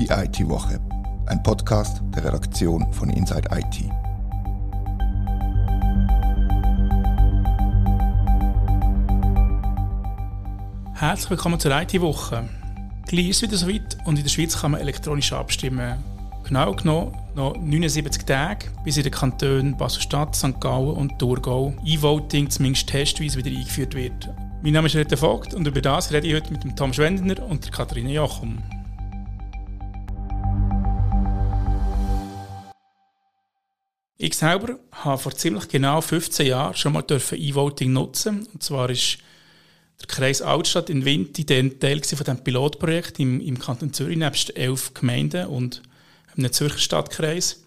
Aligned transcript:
Die 0.00 0.08
IT-Woche, 0.08 0.80
ein 1.26 1.42
Podcast 1.42 2.00
der 2.16 2.24
Redaktion 2.24 2.90
von 2.90 3.10
Inside 3.10 3.50
IT. 3.52 3.84
Herzlich 10.94 11.28
willkommen 11.28 11.60
zur 11.60 11.78
IT-Woche. 11.78 12.48
Gleich 13.08 13.28
ist 13.28 13.36
es 13.36 13.42
wieder 13.42 13.58
soweit 13.58 13.98
und 14.06 14.16
in 14.16 14.22
der 14.22 14.30
Schweiz 14.30 14.58
kann 14.58 14.70
man 14.70 14.80
elektronisch 14.80 15.34
abstimmen. 15.34 16.02
Genau 16.44 16.72
genommen 16.72 17.14
noch 17.34 17.58
79 17.58 18.24
Tage, 18.24 18.68
bis 18.82 18.96
in 18.96 19.02
den 19.02 19.12
Kantonen 19.12 19.76
Basel-Stadt, 19.76 20.34
St. 20.34 20.58
Gallen 20.62 20.96
und 20.96 21.18
Thurgau 21.18 21.74
E-Voting 21.84 22.48
zumindest 22.48 22.88
testweise 22.88 23.36
wieder 23.36 23.54
eingeführt 23.54 23.94
wird. 23.94 24.30
Mein 24.62 24.72
Name 24.72 24.86
ist 24.86 24.96
Rete 24.96 25.18
Vogt 25.18 25.52
und 25.52 25.66
über 25.66 25.82
das 25.82 26.10
rede 26.10 26.26
ich 26.26 26.34
heute 26.34 26.54
mit 26.54 26.74
Tom 26.74 26.94
Schwendner 26.94 27.44
und 27.44 27.70
Katharina 27.70 28.08
Jochum. 28.08 28.62
Ich 34.30 34.36
selber 34.36 34.78
habe 34.92 35.18
vor 35.18 35.34
ziemlich 35.34 35.66
genau 35.66 36.00
15 36.00 36.46
Jahren 36.46 36.76
schon 36.76 36.92
mal 36.92 37.04
E-Voting 37.32 37.92
nutzen. 37.92 38.46
Und 38.52 38.62
zwar 38.62 38.88
ist 38.88 39.18
der 39.98 40.06
Kreis 40.06 40.40
Altstadt 40.40 40.88
in 40.88 41.04
Winti 41.04 41.44
Teil 41.44 42.00
von 42.04 42.18
diesem 42.18 42.44
Pilotprojekt 42.44 43.18
im, 43.18 43.40
im 43.40 43.58
Kanton 43.58 43.92
Zürich, 43.92 44.16
nebst 44.16 44.56
elf 44.56 44.94
Gemeinden 44.94 45.48
und 45.48 45.82
einem 46.36 46.52
Zürcher 46.52 46.78
Stadtkreis. 46.78 47.64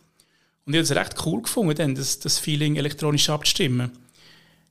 Und 0.66 0.74
ich 0.74 0.78
habe 0.78 0.84
es 0.84 0.96
recht 0.96 1.26
cool 1.26 1.42
gefunden, 1.42 1.96
das, 1.96 2.20
das 2.20 2.40
Feeling 2.40 2.78
elektronisch 2.78 3.30
abzustimmen. 3.30 3.92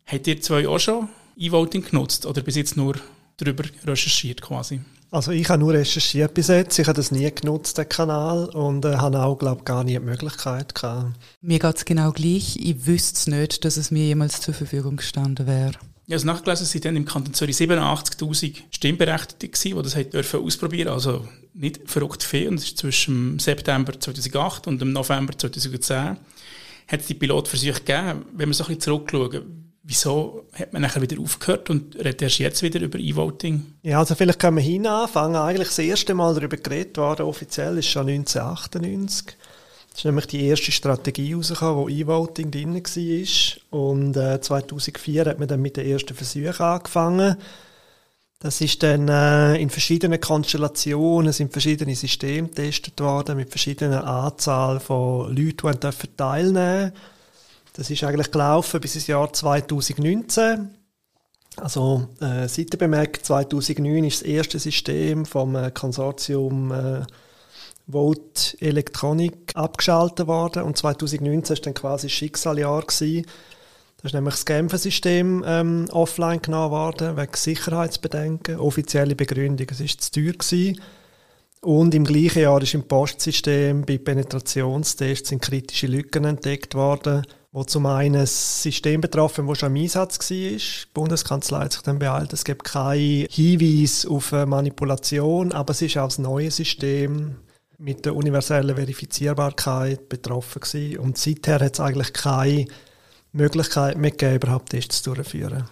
Habt 0.07 0.27
ihr 0.27 0.41
zwei 0.41 0.67
auch 0.67 0.81
schon 0.81 1.11
E-Voting 1.37 1.85
genutzt 1.85 2.25
oder 2.25 2.41
bis 2.41 2.57
jetzt 2.57 2.75
nur 2.75 2.95
darüber 3.37 3.65
recherchiert 3.85 4.41
quasi? 4.41 4.81
Also 5.13 5.31
ich 5.31 5.47
habe 5.51 5.61
nur 5.61 5.75
recherchiert 5.75 6.33
bis 6.33 6.49
jetzt, 6.49 6.79
ich 6.79 6.87
habe 6.87 6.97
das 6.97 7.13
nie 7.13 7.31
genutzt, 7.31 7.77
den 7.77 7.87
Kanal, 7.87 8.47
und 8.47 8.87
äh, 8.87 8.97
habe 8.97 9.23
auch, 9.23 9.37
glaube 9.37 9.63
gar 9.63 9.85
nie 9.85 9.93
die 9.93 10.01
Möglichkeit 10.01 10.75
gehabt. 10.75 11.19
Mir 11.43 11.59
geht 11.59 11.77
es 11.77 11.85
genau 11.85 12.13
gleich. 12.13 12.57
Ich 12.57 12.87
wüsste 12.87 13.19
es 13.19 13.27
nicht, 13.27 13.65
dass 13.67 13.77
es 13.77 13.91
mir 13.91 14.07
jemals 14.07 14.41
zur 14.41 14.55
Verfügung 14.55 14.97
gestanden 14.97 15.47
wäre. 15.47 15.75
Ja, 16.07 16.17
also 16.17 16.27
nachgelesen 16.27 16.65
sind 16.65 16.87
dann 16.87 16.97
im 16.97 17.05
Kanton 17.05 17.35
Zürich 17.35 17.57
87'000 17.57 18.57
Stimmberechtigte 18.71 19.49
gewesen, 19.49 19.77
die 19.77 19.83
das 19.83 19.97
haben 19.97 20.11
dürfen 20.11 20.41
ausprobieren 20.41 20.89
Also 20.89 21.29
nicht 21.53 21.91
verrückt 21.91 22.23
viel. 22.23 22.49
Und 22.49 22.57
das 22.57 22.65
ist 22.65 22.79
zwischen 22.79 23.39
September 23.39 23.93
2008 24.01 24.67
und 24.67 24.81
dem 24.81 24.95
November 24.95 25.37
2010 25.37 26.17
hat 26.89 27.01
es 27.01 27.07
die 27.07 27.15
Pilotversuche 27.15 27.81
gegeben. 27.81 28.25
Wenn 28.33 28.49
wir 28.49 28.55
so 28.55 28.65
ein 28.65 28.69
bisschen 28.69 28.81
zurückschauen, 28.81 29.72
Wieso 29.93 30.47
hat 30.55 30.73
man 30.73 30.81
nachher 30.81 31.03
wieder 31.03 31.21
aufgehört 31.21 31.69
und 31.69 31.97
redet 31.97 32.23
erst 32.23 32.39
jetzt 32.39 32.63
wieder 32.63 32.81
über 32.81 32.99
E-Voting? 32.99 33.75
Ja, 33.83 33.99
also 33.99 34.15
vielleicht 34.15 34.39
können 34.39 34.57
wir 34.57 34.63
hin 34.63 34.87
anfangen. 34.87 35.37
Eigentlich 35.37 35.69
das 35.69 35.81
erste 35.81 36.15
Mal 36.15 36.35
darüber 36.35 36.57
geredet 36.57 36.97
worden, 36.97 37.27
offiziell, 37.27 37.77
ist 37.77 37.89
schon 37.89 38.09
1998. 38.09 39.37
Das 39.91 39.99
ist 39.99 40.05
nämlich 40.07 40.27
die 40.29 40.47
erste 40.47 40.73
Strategie 40.73 41.35
rausgekommen, 41.35 41.77
wo 41.77 41.89
E-Voting 41.91 42.51
drin 42.51 42.75
war. 42.75 43.79
Und 43.79 44.17
äh, 44.17 44.41
2004 44.41 45.27
hat 45.27 45.39
man 45.39 45.49
dann 45.49 45.61
mit 45.61 45.77
den 45.77 45.87
ersten 45.87 46.15
Versuchen 46.15 46.65
angefangen. 46.65 47.37
Das 48.39 48.63
ist 48.63 48.83
dann 48.83 49.09
äh, 49.09 49.57
in 49.57 49.69
verschiedenen 49.69 50.23
Konstellationen, 50.23 51.35
sind 51.35 51.53
verschiedene 51.53 51.95
Systeme 51.95 52.49
getestet 52.49 52.99
worden, 52.99 53.37
mit 53.37 53.51
verschiedenen 53.51 53.99
Anzahl 53.99 54.81
von 54.81 55.37
Leuten, 55.37 55.71
die 55.71 56.17
teilnehmen 56.17 56.93
dürfen. 56.93 57.12
Das 57.73 57.91
ist 57.91 58.05
eigentlich 58.05 58.31
gelaufen 58.31 58.81
bis 58.81 58.95
ins 58.95 59.07
Jahr 59.07 59.33
2019. 59.33 60.71
Also 61.57 62.09
äh, 62.21 62.49
Seitenbemerkt 62.49 63.25
2009 63.27 64.05
ist 64.05 64.21
das 64.23 64.29
erste 64.29 64.59
System 64.59 65.27
vom 65.27 65.55
äh, 65.55 65.71
Konsortium 65.71 66.73
äh, 66.73 67.03
Vote 67.91 68.57
Electronic 68.61 69.53
abgeschaltet 69.55 70.27
worden 70.27 70.63
und 70.63 70.79
2019 70.79 71.55
ist 71.55 71.67
dann 71.67 71.75
quasi 71.75 72.07
das 72.07 72.13
Schicksaljahr 72.13 72.83
gewesen. 72.83 73.27
Da 73.99 74.07
ist 74.07 74.15
nämlich 74.15 74.35
das 74.35 74.47
Genfer-System 74.47 75.45
ähm, 75.47 75.89
offline 75.91 76.41
genommen 76.41 76.71
worden, 76.71 77.17
wegen 77.17 77.35
Sicherheitsbedenken. 77.35 78.59
Offizielle 78.59 79.15
Begründung, 79.15 79.67
es 79.71 79.81
war 79.81 79.87
zu 79.87 80.11
teuer. 80.11 80.33
Gewesen. 80.33 80.81
Und 81.61 81.95
im 81.95 82.05
gleichen 82.05 82.43
Jahr 82.43 82.61
ist 82.63 82.75
im 82.75 82.89
Postsystem 82.89 83.83
bei 83.83 83.99
Penetrationstests 83.99 85.29
sind 85.29 85.43
kritische 85.43 85.87
Lücken 85.87 86.25
entdeckt 86.25 86.75
worden 86.75 87.23
wo 87.53 87.65
zum 87.65 87.85
einen 87.85 88.15
das 88.15 88.63
System 88.63 89.03
betroffen, 89.03 89.47
das 89.47 89.59
schon 89.59 89.77
im 89.77 89.83
Einsatz 89.83 90.19
war. 90.19 90.37
Die 90.37 90.59
Bundeskanzlei 90.95 91.61
hat 91.61 91.73
sich 91.73 91.83
dann 91.83 91.99
beeilt, 91.99 92.33
es 92.33 92.45
gibt 92.45 92.65
keinen 92.65 93.27
Hinweis 93.31 94.07
auf 94.07 94.33
Manipulation, 94.33 95.53
aber 95.53 95.73
es 95.73 95.83
ist 95.83 95.99
auch 95.99 96.09
das 96.09 96.19
neue 96.19 96.51
System 96.51 97.37
mit 97.79 98.07
der 98.07 98.17
universellen 98.17 98.75
Verifizierbarkeit 98.75 100.09
betroffen 100.09 100.61
gewesen. 100.61 100.99
Und 100.99 101.19
seither 101.19 101.61
hat 101.61 101.75
es 101.75 101.81
eigentlich 101.81 102.13
keine 102.15 102.67
Möglichkeit 103.33 103.99
mehr 103.99 104.13
gegeben, 104.13 104.37
überhaupt 104.37 104.71
Tests 104.71 105.03
durchzuführen. 105.03 105.65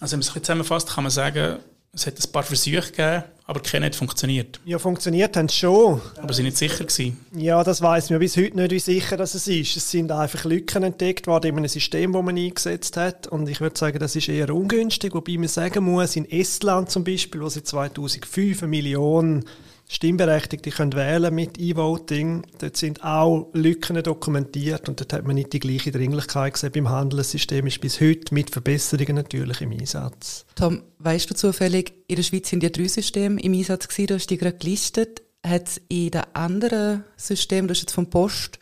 Also 0.00 0.12
wenn 0.12 0.20
man 0.20 0.28
es 0.28 0.32
zusammenfasst, 0.34 0.90
kann 0.90 1.04
man 1.04 1.10
sagen, 1.10 1.60
es 1.94 2.06
hat 2.06 2.14
ein 2.18 2.32
paar 2.32 2.42
Versuche 2.42 2.90
gegeben, 2.90 3.24
aber 3.44 3.60
keiner 3.60 3.84
hat 3.84 3.94
funktioniert. 3.94 4.60
Ja, 4.64 4.78
funktioniert 4.78 5.36
haben 5.36 5.50
schon. 5.50 6.00
Aber 6.16 6.32
sie 6.32 6.42
nicht 6.42 6.56
sicher 6.56 6.84
gewesen. 6.84 7.18
Ja, 7.36 7.62
das 7.62 7.82
weiß 7.82 8.08
man 8.08 8.18
bis 8.18 8.38
heute 8.38 8.56
nicht, 8.56 8.70
wie 8.70 8.78
sicher 8.78 9.18
das 9.18 9.34
es 9.34 9.46
ist. 9.46 9.76
Es 9.76 9.90
sind 9.90 10.10
einfach 10.10 10.44
Lücken 10.44 10.84
entdeckt 10.84 11.26
worden 11.26 11.48
in 11.48 11.58
einem 11.58 11.68
System, 11.68 12.14
das 12.14 12.22
man 12.22 12.38
eingesetzt 12.38 12.96
hat. 12.96 13.26
Und 13.26 13.46
ich 13.46 13.60
würde 13.60 13.78
sagen, 13.78 13.98
das 13.98 14.16
ist 14.16 14.30
eher 14.30 14.54
ungünstig. 14.54 15.12
Wobei 15.12 15.36
man 15.36 15.48
sagen 15.48 15.84
muss, 15.84 16.16
in 16.16 16.24
Estland 16.30 16.90
zum 16.90 17.04
Beispiel, 17.04 17.42
wo 17.42 17.50
sie 17.50 17.62
2005 17.62 18.62
eine 18.62 18.70
Million 18.70 19.44
Stimmberechtigte 19.88 20.70
können 20.70 20.94
wählen 20.94 21.34
mit 21.34 21.58
E-Voting. 21.58 22.46
Dort 22.58 22.76
sind 22.76 23.04
auch 23.04 23.50
Lücken 23.52 24.02
dokumentiert 24.02 24.88
und 24.88 25.00
dort 25.00 25.12
hat 25.12 25.26
man 25.26 25.34
nicht 25.34 25.52
die 25.52 25.60
gleiche 25.60 25.92
Dringlichkeit 25.92 26.54
gesehen 26.54 26.72
beim 26.72 26.88
Handeln. 26.88 27.18
Das 27.18 27.30
System 27.30 27.66
ist 27.66 27.80
bis 27.80 28.00
heute 28.00 28.32
mit 28.32 28.50
Verbesserungen 28.50 29.16
natürlich 29.16 29.60
im 29.60 29.72
Einsatz. 29.72 30.46
Tom, 30.54 30.82
weißt 30.98 31.30
du 31.30 31.34
zufällig, 31.34 31.92
in 32.08 32.16
der 32.16 32.22
Schweiz 32.22 32.48
sind 32.48 32.62
ja 32.62 32.70
drei 32.70 32.88
Systeme 32.88 33.40
im 33.40 33.52
Einsatz 33.52 33.86
gewesen, 33.86 34.06
du 34.06 34.14
hast 34.14 34.30
die 34.30 34.38
gerade 34.38 34.56
gelistet. 34.56 35.22
Hat 35.44 35.68
es 35.68 35.80
in 35.88 36.12
den 36.12 36.22
anderen 36.34 37.04
Systemen, 37.16 37.68
du 37.68 37.72
hast 37.72 37.80
jetzt 37.80 37.94
vom 37.94 38.08
Post 38.08 38.60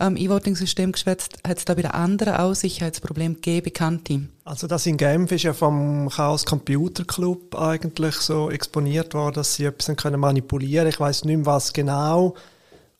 ähm, 0.00 0.16
E-Voting-System 0.16 0.92
geschwätzt, 0.92 1.36
hat 1.46 1.58
es 1.58 1.64
da 1.64 1.74
bei 1.74 1.82
den 1.82 1.90
anderen 1.90 2.34
auch 2.34 2.54
Sicherheitsprobleme 2.54 3.34
gegeben, 3.34 3.64
bekannte? 3.64 4.28
Also 4.46 4.66
das 4.66 4.84
in 4.84 4.98
Genf 4.98 5.32
ist 5.32 5.44
ja 5.44 5.54
vom 5.54 6.10
Chaos 6.10 6.44
Computer 6.44 7.04
Club 7.04 7.54
eigentlich 7.54 8.16
so 8.16 8.50
exponiert 8.50 9.14
worden, 9.14 9.36
dass 9.36 9.54
sie 9.54 9.64
etwas 9.64 9.96
können 9.96 10.20
manipulieren 10.20 10.86
Ich 10.86 11.00
weiß 11.00 11.24
nicht 11.24 11.36
mehr, 11.36 11.46
was 11.46 11.72
genau. 11.72 12.34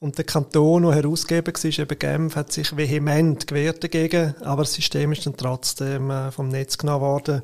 Und 0.00 0.16
der 0.16 0.24
Kanton, 0.24 0.84
der 0.84 0.94
Herausgeber 0.94 1.52
war, 1.52 1.78
eben 1.78 1.98
Genf, 1.98 2.36
hat 2.36 2.50
sich 2.50 2.74
vehement 2.74 3.46
gewehrt 3.46 3.84
dagegen, 3.84 4.34
aber 4.40 4.62
das 4.62 4.72
System 4.72 5.12
ist 5.12 5.26
dann 5.26 5.36
trotzdem 5.36 6.10
äh, 6.10 6.30
vom 6.30 6.48
Netz 6.48 6.78
genommen 6.78 7.02
worden. 7.02 7.42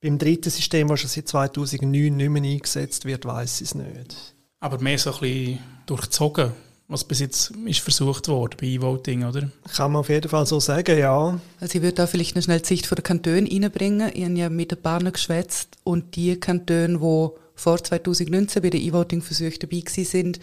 Beim 0.00 0.18
dritten 0.18 0.50
System, 0.50 0.88
das 0.88 1.00
schon 1.00 1.10
seit 1.10 1.28
2009 1.28 2.16
nicht 2.16 2.30
mehr 2.30 2.42
eingesetzt 2.42 3.04
wird, 3.04 3.26
weiß 3.26 3.60
ich 3.60 3.68
es 3.68 3.74
nicht. 3.74 4.34
Aber 4.60 4.80
mehr 4.80 4.98
so 4.98 5.12
ein 5.12 5.20
bisschen 5.20 5.58
durchzogen 5.84 6.52
was 6.86 7.04
bis 7.04 7.20
jetzt 7.20 7.52
ist 7.64 7.80
versucht 7.80 8.28
worden 8.28 8.56
bei 8.60 8.66
E-Voting, 8.66 9.24
oder? 9.24 9.50
Kann 9.74 9.92
man 9.92 10.00
auf 10.00 10.10
jeden 10.10 10.28
Fall 10.28 10.46
so 10.46 10.60
sagen, 10.60 10.98
ja. 10.98 11.40
Also 11.60 11.76
ich 11.76 11.82
würde 11.82 11.94
da 11.94 12.06
vielleicht 12.06 12.36
noch 12.36 12.42
schnell 12.42 12.60
die 12.60 12.66
Sicht 12.66 12.86
von 12.86 12.96
der 12.96 13.02
Kantone 13.02 13.50
reinbringen. 13.50 14.10
Ich 14.14 14.24
habe 14.24 14.34
ja 14.34 14.50
mit 14.50 14.70
den 14.70 14.82
Partnern 14.82 15.12
geschwätzt 15.12 15.78
und 15.82 16.14
die 16.16 16.38
Kantone, 16.38 16.98
die 16.98 17.28
vor 17.56 17.82
2019 17.82 18.62
bei 18.62 18.70
den 18.70 18.82
E-Voting-Versuchen 18.82 19.58
dabei 19.60 19.82
sind, 19.86 20.40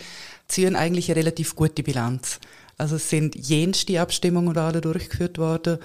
ziehen 0.48 0.76
eigentlich 0.76 1.12
eine 1.12 1.20
relativ 1.20 1.56
gute 1.56 1.84
Bilanz. 1.84 2.40
Also 2.78 2.96
es 2.96 3.10
sind 3.10 3.36
jenste 3.36 4.02
Abstimmungen 4.02 4.58
alle 4.58 4.82
durchgeführt 4.82 5.38
worden, 5.38 5.78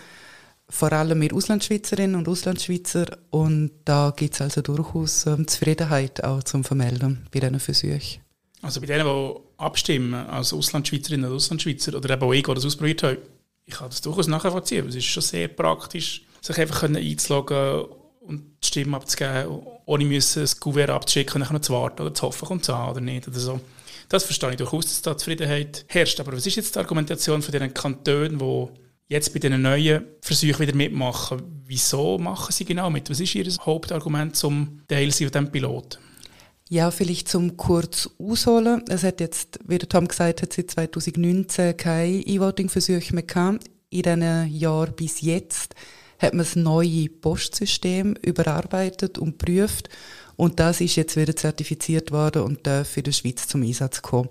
vor 0.69 0.93
allem 0.93 1.19
mit 1.19 1.33
Auslandschweizerinnen 1.33 2.17
und 2.17 2.29
Auslandschweizer 2.29 3.19
und 3.31 3.71
da 3.85 4.13
gibt 4.17 4.35
es 4.35 4.41
also 4.41 4.63
durchaus 4.63 5.27
ähm, 5.27 5.47
Zufriedenheit 5.47 6.25
auch 6.25 6.43
zum 6.43 6.65
Vermelden 6.65 7.27
bei 7.31 7.41
diesen 7.41 7.61
Versuchen. 7.61 8.26
Also 8.63 8.81
bei 8.81 8.87
denen, 8.87 9.07
die 9.07 9.35
abstimmen, 9.59 10.15
als 10.15 10.53
Auslandschweizerinnen 10.53 11.31
und 11.31 11.37
Auslandschweizer, 11.37 11.95
oder 11.95 12.15
eben 12.15 12.23
auch 12.23 12.33
ich, 12.33 12.43
die 12.43 12.55
das 12.55 12.65
ausprobiert 12.65 13.03
habe, 13.03 13.19
ich 13.65 13.75
kann 13.75 13.89
das 13.89 14.01
durchaus 14.01 14.29
nachvollziehen. 14.29 14.89
Es 14.89 14.95
ist 14.95 15.05
schon 15.05 15.23
sehr 15.23 15.49
praktisch, 15.49 16.23
sich 16.41 16.59
einfach 16.59 16.85
einzuloggen 16.85 17.85
und 18.21 18.43
die 18.63 18.67
Stimme 18.67 18.97
abzugeben, 18.97 19.63
ohne 19.85 20.05
müssen 20.05 20.43
das 20.43 20.59
Kuvert 20.59 20.91
abzuschicken 20.91 21.43
und 21.43 21.65
zu 21.65 21.73
warten 21.73 22.03
oder 22.03 22.15
zu 22.15 22.27
hoffen, 22.27 22.47
kommt 22.47 22.63
es 22.63 22.71
an 22.71 22.91
oder 22.91 23.01
nicht. 23.01 23.29
Oder 23.29 23.39
so. 23.39 23.61
Das 24.09 24.25
verstehe 24.25 24.51
ich 24.51 24.57
durchaus, 24.57 24.87
dass 24.87 25.03
da 25.03 25.17
Zufriedenheit 25.17 25.85
herrscht. 25.89 26.21
Aber 26.21 26.33
was 26.33 26.47
ist 26.47 26.57
jetzt 26.57 26.75
die 26.75 26.79
Argumentation 26.79 27.43
von 27.43 27.53
den 27.53 27.75
Kantonen, 27.75 28.39
die 28.39 28.67
jetzt 29.09 29.33
bei 29.33 29.41
diesen 29.41 29.63
neuen 29.63 30.05
Versuchen 30.21 30.61
wieder 30.61 30.75
mitmachen? 30.75 31.43
Wieso 31.67 32.19
machen 32.19 32.53
sie 32.53 32.65
genau 32.65 32.91
mit? 32.91 33.11
Was 33.11 33.21
ist 33.21 33.35
ihr 33.35 33.47
Hauptargument 33.65 34.37
zum 34.37 34.83
Teil 34.89 35.11
von 35.11 35.27
diesem 35.27 35.51
Pilot? 35.51 35.99
Ja, 36.69 36.91
vielleicht 36.91 37.29
zum 37.29 37.57
kurz 37.57 38.11
ausholen. 38.19 38.83
Es 38.89 39.05
hat 39.05 39.21
jetzt, 39.21 39.61
wie 39.67 39.79
der 39.79 39.89
Tom 39.89 40.09
gesagt 40.09 40.43
hat, 40.43 40.53
seit 40.53 40.71
2019 40.71 41.77
keine 41.77 42.27
E-Voting-Versuche 42.27 43.15
mehr 43.15 43.23
gehabt. 43.23 43.67
In 43.89 44.03
diesen 44.03 44.53
Jahren 44.53 44.95
bis 44.95 45.21
jetzt 45.21 45.77
hat 46.19 46.33
man 46.33 46.39
das 46.39 46.57
neue 46.57 47.09
Postsystem 47.09 48.17
überarbeitet 48.21 49.17
und 49.19 49.39
geprüft. 49.39 49.91
Und 50.35 50.59
das 50.59 50.81
ist 50.81 50.97
jetzt 50.97 51.17
wieder 51.17 51.37
zertifiziert 51.37 52.11
worden 52.11 52.43
und 52.43 52.67
darf 52.67 52.97
in 52.97 53.05
der 53.05 53.13
Schweiz 53.13 53.47
zum 53.47 53.63
Einsatz 53.63 54.03
kommen. 54.03 54.29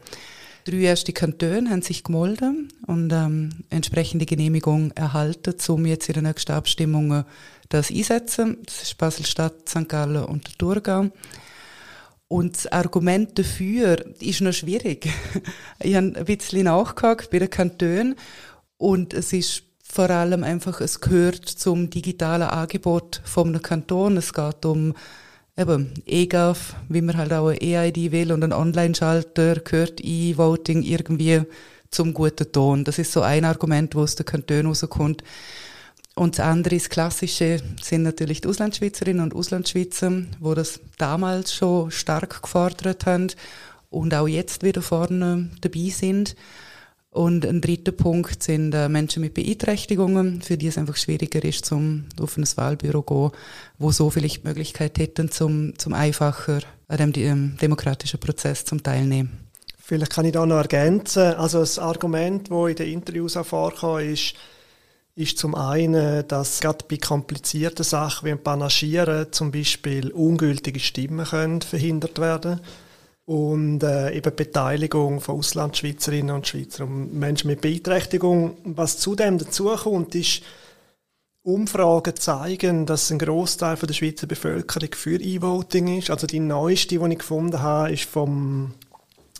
Drei 0.65 0.77
erste 0.77 1.13
Kantone 1.13 1.69
haben 1.69 1.83
sich 1.83 2.03
gemeldet 2.03 2.49
und 2.85 3.13
ähm, 3.13 3.51
entsprechende 3.69 4.25
Genehmigung 4.25 4.91
erhalten, 4.91 5.55
um 5.69 5.85
jetzt 5.85 6.09
in 6.09 6.15
den 6.15 6.23
nächsten 6.23 6.51
Abstimmungen 6.51 7.23
das 7.69 7.91
einsetzen. 7.91 8.57
Das 8.65 8.81
ist 8.81 8.97
Basel-Stadt, 8.97 9.69
St. 9.69 9.87
Gallen 9.87 10.25
und 10.25 10.59
Thurgau. 10.59 11.11
Und 12.27 12.55
das 12.55 12.67
Argument 12.67 13.37
dafür 13.37 14.03
ist 14.19 14.41
noch 14.41 14.53
schwierig. 14.53 15.07
ich 15.79 15.95
habe 15.95 16.13
ein 16.15 16.25
bisschen 16.25 16.63
nachgehakt 16.63 17.29
bei 17.29 17.39
den 17.39 17.49
Kantonen 17.49 18.15
und 18.77 19.13
es 19.13 19.31
ist 19.31 19.63
vor 19.83 20.09
allem 20.09 20.43
einfach, 20.43 20.81
es 20.81 20.99
gehört 20.99 21.45
zum 21.45 21.89
digitalen 21.89 22.49
Angebot 22.49 23.21
vom 23.23 23.61
Kanton. 23.61 24.17
Es 24.17 24.33
geht 24.33 24.65
um 24.65 24.93
eben 25.55 25.93
EGAF, 26.05 26.75
wie 26.89 27.01
man 27.01 27.15
halt 27.15 27.31
auch 27.31 27.47
ein 27.47 27.61
EID 27.61 28.11
will 28.11 28.31
und 28.31 28.43
ein 28.43 28.51
Online-Schalter, 28.51 29.55
gehört 29.61 30.01
E-Voting 30.03 30.81
irgendwie 30.81 31.43
zum 31.91 32.13
guten 32.13 32.51
Ton. 32.51 32.83
Das 32.83 32.99
ist 32.99 33.11
so 33.11 33.21
ein 33.21 33.45
Argument, 33.45 33.95
wo 33.95 34.01
aus 34.01 34.15
den 34.15 34.25
Kantonen 34.25 34.65
rauskommt. 34.65 35.23
Und 36.15 36.37
das 36.37 36.45
andere, 36.45 36.75
das 36.75 36.89
Klassische, 36.89 37.61
sind 37.81 38.03
natürlich 38.03 38.39
die 38.41 38.47
Auslandschweizerinnen 38.47 39.21
und 39.21 39.35
Auslandschweizer, 39.35 40.23
wo 40.39 40.53
das 40.53 40.79
damals 40.97 41.53
schon 41.53 41.91
stark 41.91 42.41
gefordert 42.41 43.05
haben 43.05 43.27
und 43.89 44.13
auch 44.13 44.27
jetzt 44.27 44.63
wieder 44.63 44.81
vorne 44.81 45.49
dabei 45.59 45.89
sind. 45.89 46.35
Und 47.09 47.45
ein 47.45 47.61
dritter 47.61 47.93
Punkt 47.93 48.43
sind 48.43 48.73
äh, 48.73 48.89
Menschen 48.89 49.21
mit 49.21 49.33
Beeinträchtigungen, 49.33 50.41
für 50.41 50.57
die 50.57 50.67
es 50.67 50.77
einfach 50.77 50.97
schwieriger 50.97 51.43
ist, 51.45 51.65
zum 51.65 52.05
auf 52.19 52.37
ein 52.37 52.45
Wahlbüro 52.55 53.01
zu 53.01 53.31
gehen, 53.31 53.39
wo 53.77 53.91
so 53.91 54.09
vielleicht 54.09 54.43
Möglichkeit 54.43 54.97
hätten, 54.97 55.31
zum, 55.31 55.77
zum 55.77 55.93
einfacher 55.93 56.59
an 56.89 57.13
dem 57.13 57.57
demokratischen 57.57 58.19
Prozess 58.19 58.65
zum 58.65 58.83
Teilnehmen. 58.83 59.31
Vielleicht 59.79 60.11
kann 60.13 60.25
ich 60.25 60.33
da 60.33 60.45
noch 60.45 60.57
ergänzen. 60.57 61.35
Also 61.35 61.59
das 61.59 61.79
Argument, 61.79 62.51
das 62.51 62.69
in 62.69 62.75
den 62.75 62.91
Interviews 62.91 63.37
auch 63.37 63.45
vorkam, 63.45 63.99
ist, 63.99 64.33
ist 65.15 65.37
zum 65.37 65.55
einen, 65.55 66.27
dass 66.27 66.59
gerade 66.59 66.85
bei 66.89 66.97
komplizierten 66.97 67.83
Sachen 67.83 68.25
wie 68.25 68.31
ein 68.31 68.43
Panaschieren 68.43 69.31
zum 69.31 69.51
Beispiel 69.51 70.11
ungültige 70.11 70.79
Stimmen 70.79 71.25
können 71.25 71.61
verhindert 71.61 72.19
werden 72.19 72.59
und 73.25 73.81
äh, 73.81 74.11
eben 74.11 74.35
Beteiligung 74.35 75.21
von 75.21 75.39
Auslandschweizerinnen 75.39 76.35
und 76.35 76.47
Schweizer 76.47 76.83
und 76.83 77.13
Menschen 77.13 77.47
mit 77.47 77.61
Beeinträchtigung. 77.61 78.57
Was 78.65 78.97
zudem 78.99 79.37
dazukommt, 79.37 80.13
ist, 80.15 80.43
Umfragen 81.43 82.15
zeigen, 82.15 82.87
dass 82.87 83.11
ein 83.11 83.19
Großteil 83.19 83.75
der 83.77 83.93
Schweizer 83.93 84.25
Bevölkerung 84.25 84.89
für 84.93 85.21
E-Voting 85.21 85.99
ist. 85.99 86.09
Also 86.09 86.25
die 86.25 86.39
neueste, 86.39 86.97
die 86.97 87.11
ich 87.11 87.19
gefunden 87.19 87.61
habe, 87.61 87.93
ist 87.93 88.05
vom 88.05 88.73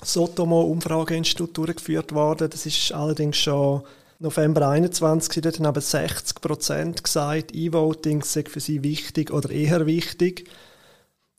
Sotomo 0.03 0.61
Umfrageinstitut 0.61 1.57
durchgeführt 1.57 2.13
worden. 2.13 2.47
Das 2.49 2.67
ist 2.67 2.91
allerdings 2.91 3.37
schon 3.37 3.81
November 4.19 4.69
21. 4.69 5.41
Dort 5.41 5.57
haben 5.57 5.65
aber 5.65 5.81
60 5.81 6.41
Prozent 6.41 7.03
gesagt, 7.03 7.53
E-Voting 7.53 8.23
sei 8.23 8.43
für 8.47 8.59
sie 8.59 8.83
wichtig 8.83 9.31
oder 9.31 9.49
eher 9.49 9.85
wichtig. 9.85 10.49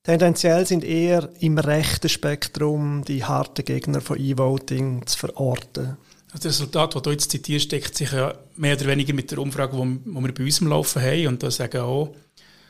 Tendenziell 0.02 0.66
sind 0.66 0.84
eher 0.84 1.30
im 1.40 1.58
rechten 1.58 2.08
Spektrum 2.08 3.04
die 3.04 3.24
harten 3.24 3.64
Gegner 3.64 4.00
von 4.00 4.20
E-Voting 4.20 5.06
zu 5.06 5.18
verorten. 5.18 5.96
Also 6.32 6.48
das 6.48 6.60
Resultat, 6.60 6.94
das 6.94 7.02
du 7.02 7.10
jetzt 7.10 7.30
zitierst, 7.30 7.72
deckt 7.72 7.96
sich 7.96 8.12
ja 8.12 8.34
mehr 8.56 8.76
oder 8.76 8.86
weniger 8.86 9.14
mit 9.14 9.30
der 9.30 9.38
Umfrage, 9.38 9.76
die 9.76 10.04
wir 10.04 10.34
bei 10.34 10.44
uns 10.44 10.60
im 10.60 10.68
Laufen 10.68 11.02
haben. 11.02 11.26
Und 11.28 11.42
da 11.42 11.50
sagen 11.50 11.80
auch 11.80 12.14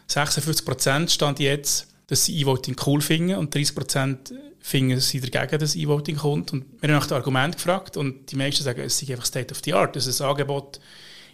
56 0.07 0.65
Prozent 0.65 1.11
stand 1.11 1.41
jetzt, 1.41 1.89
dass 2.07 2.25
sie 2.25 2.39
E-Voting 2.41 2.77
cool 2.87 3.01
finden 3.01 3.37
und 3.37 3.55
30 3.55 3.75
Prozent 3.75 4.35
finden 4.61 5.01
sie 5.01 5.21
dagegen, 5.21 5.61
dass 5.61 5.77
E-Voting 5.77 6.17
kommt. 6.17 6.53
Und 6.53 6.65
wir 6.81 6.89
haben 6.89 6.97
nach 6.97 7.07
dem 7.07 7.17
Argument 7.17 7.57
gefragt 7.57 7.97
und 7.97 8.31
die 8.31 8.37
meisten 8.37 8.65
sagen, 8.65 8.81
es 8.81 8.99
sei 8.99 9.13
einfach 9.13 9.27
State 9.27 9.53
of 9.53 9.61
the 9.65 9.75
Art. 9.75 9.97
Das 9.97 10.07
ist 10.07 10.21
ein 10.21 10.29
Angebot 10.29 10.81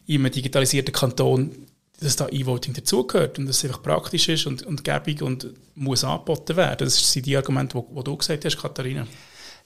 in 0.07 0.21
einem 0.21 0.33
digitalisierten 0.33 0.93
Kanton 0.93 1.67
dass 2.03 2.17
da 2.17 2.29
E-Voting 2.29 2.75
dazugehört 2.75 3.39
und 3.39 3.47
dass 3.47 3.59
es 3.59 3.65
einfach 3.65 3.83
praktisch 3.83 4.29
ist 4.29 4.47
und, 4.47 4.63
und 4.65 4.85
gäbig 4.85 5.23
und 5.23 5.49
muss 5.75 6.05
angeboten 6.05 6.57
werden. 6.57 6.85
Das 6.85 7.13
sind 7.13 7.27
die 7.27 7.37
Argumente, 7.37 7.83
die 7.89 8.05
du 8.05 8.17
gesagt 8.17 8.45
hast, 8.45 8.59
Katharina. 8.59 9.07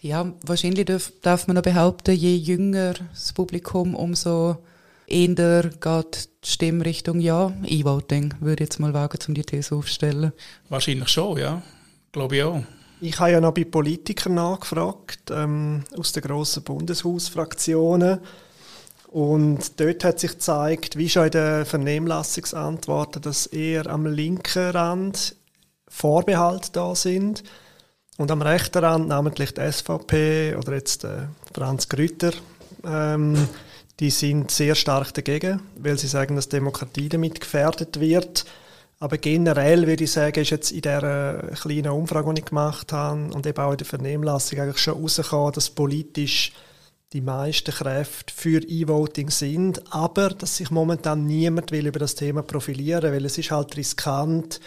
Ja, 0.00 0.32
wahrscheinlich 0.42 0.84
darf, 0.84 1.12
darf 1.22 1.46
man 1.46 1.56
noch 1.56 1.62
behaupten, 1.62 2.14
je 2.14 2.36
jünger 2.36 2.94
das 3.12 3.32
Publikum, 3.32 3.94
umso 3.94 4.58
eher 5.06 5.70
geht 5.70 6.28
die 6.44 6.48
Stimmrichtung 6.48 7.20
ja, 7.20 7.52
E-Voting, 7.64 8.34
würde 8.40 8.64
ich 8.64 8.70
jetzt 8.70 8.80
mal 8.80 8.94
wagen, 8.94 9.18
um 9.28 9.34
die 9.34 9.42
These 9.42 9.74
aufzustellen. 9.74 10.32
Wahrscheinlich 10.68 11.08
schon, 11.08 11.38
ja. 11.38 11.62
Glaube 12.12 12.36
ich 12.36 12.42
auch. 12.42 12.62
Ich 13.00 13.18
habe 13.18 13.32
ja 13.32 13.40
noch 13.40 13.52
bei 13.52 13.64
Politikern 13.64 14.34
nachgefragt, 14.34 15.30
ähm, 15.30 15.84
aus 15.96 16.12
den 16.12 16.22
grossen 16.22 16.62
Bundeshausfraktionen. 16.62 18.20
Und 19.08 19.78
dort 19.80 20.04
hat 20.04 20.20
sich 20.20 20.32
gezeigt, 20.32 20.96
wie 20.96 21.08
schon 21.08 21.26
in 21.26 21.30
den 21.30 21.64
Vernehmlassungsantworten, 21.64 23.22
dass 23.22 23.46
eher 23.46 23.86
am 23.86 24.06
linken 24.06 24.70
Rand 24.70 25.36
Vorbehalte 25.88 26.70
da 26.72 26.94
sind 26.94 27.44
und 28.16 28.30
am 28.30 28.42
rechten 28.42 28.78
Rand, 28.84 29.08
namentlich 29.08 29.54
die 29.54 29.72
SVP 29.72 30.56
oder 30.56 30.74
jetzt 30.74 31.04
äh, 31.04 31.28
Franz 31.54 31.88
Grütter, 31.88 32.32
ähm, 32.84 33.48
die 34.00 34.10
sind 34.10 34.50
sehr 34.50 34.74
stark 34.74 35.14
dagegen, 35.14 35.62
weil 35.78 35.98
sie 35.98 36.06
sagen, 36.06 36.36
dass 36.36 36.48
Demokratie 36.48 37.08
damit 37.08 37.40
gefährdet 37.40 37.98
wird. 38.00 38.44
Aber 38.98 39.18
generell 39.18 39.86
würde 39.86 40.04
ich 40.04 40.12
sagen, 40.12 40.40
ist 40.40 40.50
jetzt 40.50 40.70
in 40.70 40.82
dieser 40.82 41.50
kleinen 41.60 41.92
Umfrage, 41.92 42.32
die 42.34 42.40
ich 42.40 42.46
gemacht 42.46 42.92
habe 42.92 43.32
und 43.34 43.46
eben 43.46 43.58
auch 43.58 43.72
in 43.72 43.78
der 43.78 43.86
Vernehmlassung 43.86 44.58
eigentlich 44.58 44.78
schon 44.78 44.94
herausgekommen, 44.94 45.52
dass 45.52 45.70
politisch 45.70 46.52
die 47.12 47.20
meisten 47.20 47.70
Kräfte 47.70 48.32
für 48.34 48.62
E-Voting 48.62 49.30
sind, 49.30 49.92
aber 49.92 50.30
dass 50.30 50.56
sich 50.56 50.70
momentan 50.70 51.26
niemand 51.26 51.72
will 51.72 51.86
über 51.86 51.98
das 51.98 52.14
Thema 52.14 52.42
profilieren, 52.42 53.12
weil 53.12 53.24
es 53.24 53.38
ist 53.38 53.50
halt 53.50 53.76
riskant, 53.76 54.60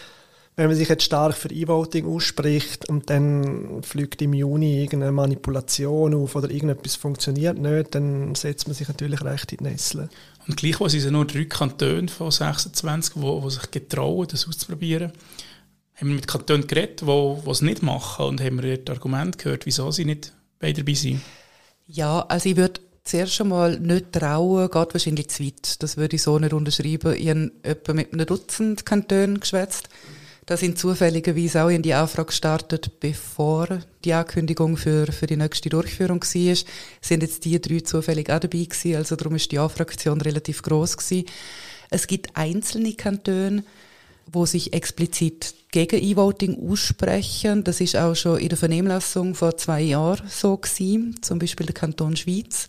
wenn 0.56 0.66
man 0.66 0.76
sich 0.76 0.88
jetzt 0.88 1.04
stark 1.04 1.34
für 1.34 1.50
E-Voting 1.50 2.06
ausspricht 2.06 2.88
und 2.88 3.08
dann 3.08 3.82
fliegt 3.82 4.20
im 4.20 4.34
Juni 4.34 4.82
irgendeine 4.82 5.12
Manipulation 5.12 6.14
auf 6.14 6.34
oder 6.34 6.50
irgendetwas 6.50 6.96
funktioniert 6.96 7.58
nicht, 7.58 7.94
dann 7.94 8.34
setzt 8.34 8.66
man 8.66 8.74
sich 8.74 8.88
natürlich 8.88 9.22
recht 9.22 9.52
in 9.52 9.58
die 9.58 9.64
Nessel. 9.64 10.08
Und 10.46 10.56
gleichwohl 10.56 10.90
sind 10.90 11.04
es 11.04 11.10
nur 11.10 11.24
drei 11.24 11.44
Kantone 11.44 12.08
von 12.08 12.30
26, 12.30 13.14
die 13.14 13.50
sich 13.50 13.70
getrauen, 13.70 14.26
das 14.30 14.48
auszuprobieren. 14.48 15.12
Haben 15.94 16.08
wir 16.08 16.16
mit 16.16 16.26
Kantonen 16.26 16.66
geredet, 16.66 17.02
die 17.02 17.50
es 17.50 17.62
nicht 17.62 17.82
machen 17.82 18.26
und 18.26 18.40
haben 18.40 18.62
wir 18.62 18.76
dort 18.76 18.90
Argumente 18.90 19.38
gehört, 19.38 19.66
wieso 19.66 19.90
sie 19.90 20.04
nicht 20.04 20.32
dabei 20.58 20.94
sind? 20.94 21.20
Ja, 21.86 22.20
also 22.28 22.48
ich 22.48 22.56
würde 22.56 22.80
zuerst 23.04 23.40
einmal 23.40 23.78
nicht 23.78 24.12
trauen, 24.12 24.70
geht 24.70 24.94
wahrscheinlich 24.94 25.28
zu 25.28 25.44
weit. 25.44 25.82
Das 25.82 25.96
würde 25.96 26.16
ich 26.16 26.22
so 26.22 26.38
nicht 26.38 26.52
unterschreiben. 26.52 27.14
Ich 27.16 27.28
habe 27.28 27.52
etwa 27.62 27.92
mit 27.92 28.12
einem 28.12 28.26
Dutzend 28.26 28.86
Kantonen 28.86 29.40
geschwätzt. 29.40 29.88
Da 30.50 30.56
sind 30.56 30.80
zufälligerweise 30.80 31.62
auch 31.62 31.68
in 31.68 31.80
die 31.80 31.94
Anfrage 31.94 32.26
gestartet, 32.26 32.98
bevor 32.98 33.68
die 34.04 34.12
Ankündigung 34.12 34.76
für, 34.76 35.06
für 35.12 35.28
die 35.28 35.36
nächste 35.36 35.68
Durchführung 35.68 36.24
war. 36.24 36.56
Sind 37.00 37.22
jetzt 37.22 37.44
die 37.44 37.60
drei 37.60 37.78
zufällig 37.78 38.30
auch 38.30 38.40
dabei 38.40 38.64
gewesen, 38.64 38.96
also 38.96 39.14
darum 39.14 39.36
ist 39.36 39.52
die 39.52 39.60
A-Fraktion 39.60 40.20
relativ 40.20 40.62
groß 40.62 40.96
gewesen. 40.96 41.26
Es 41.90 42.08
gibt 42.08 42.36
einzelne 42.36 42.94
Kantone, 42.94 43.62
wo 44.26 44.44
sich 44.44 44.72
explizit 44.72 45.54
gegen 45.70 46.02
E-Voting 46.02 46.68
aussprechen. 46.68 47.62
Das 47.62 47.80
ist 47.80 47.94
auch 47.94 48.16
schon 48.16 48.40
in 48.40 48.48
der 48.48 48.58
Vernehmlassung 48.58 49.36
vor 49.36 49.56
zwei 49.56 49.82
Jahren 49.82 50.26
so 50.28 50.56
gewesen. 50.56 51.14
Zum 51.22 51.38
Beispiel 51.38 51.66
der 51.66 51.76
Kanton 51.76 52.16
Schweiz, 52.16 52.66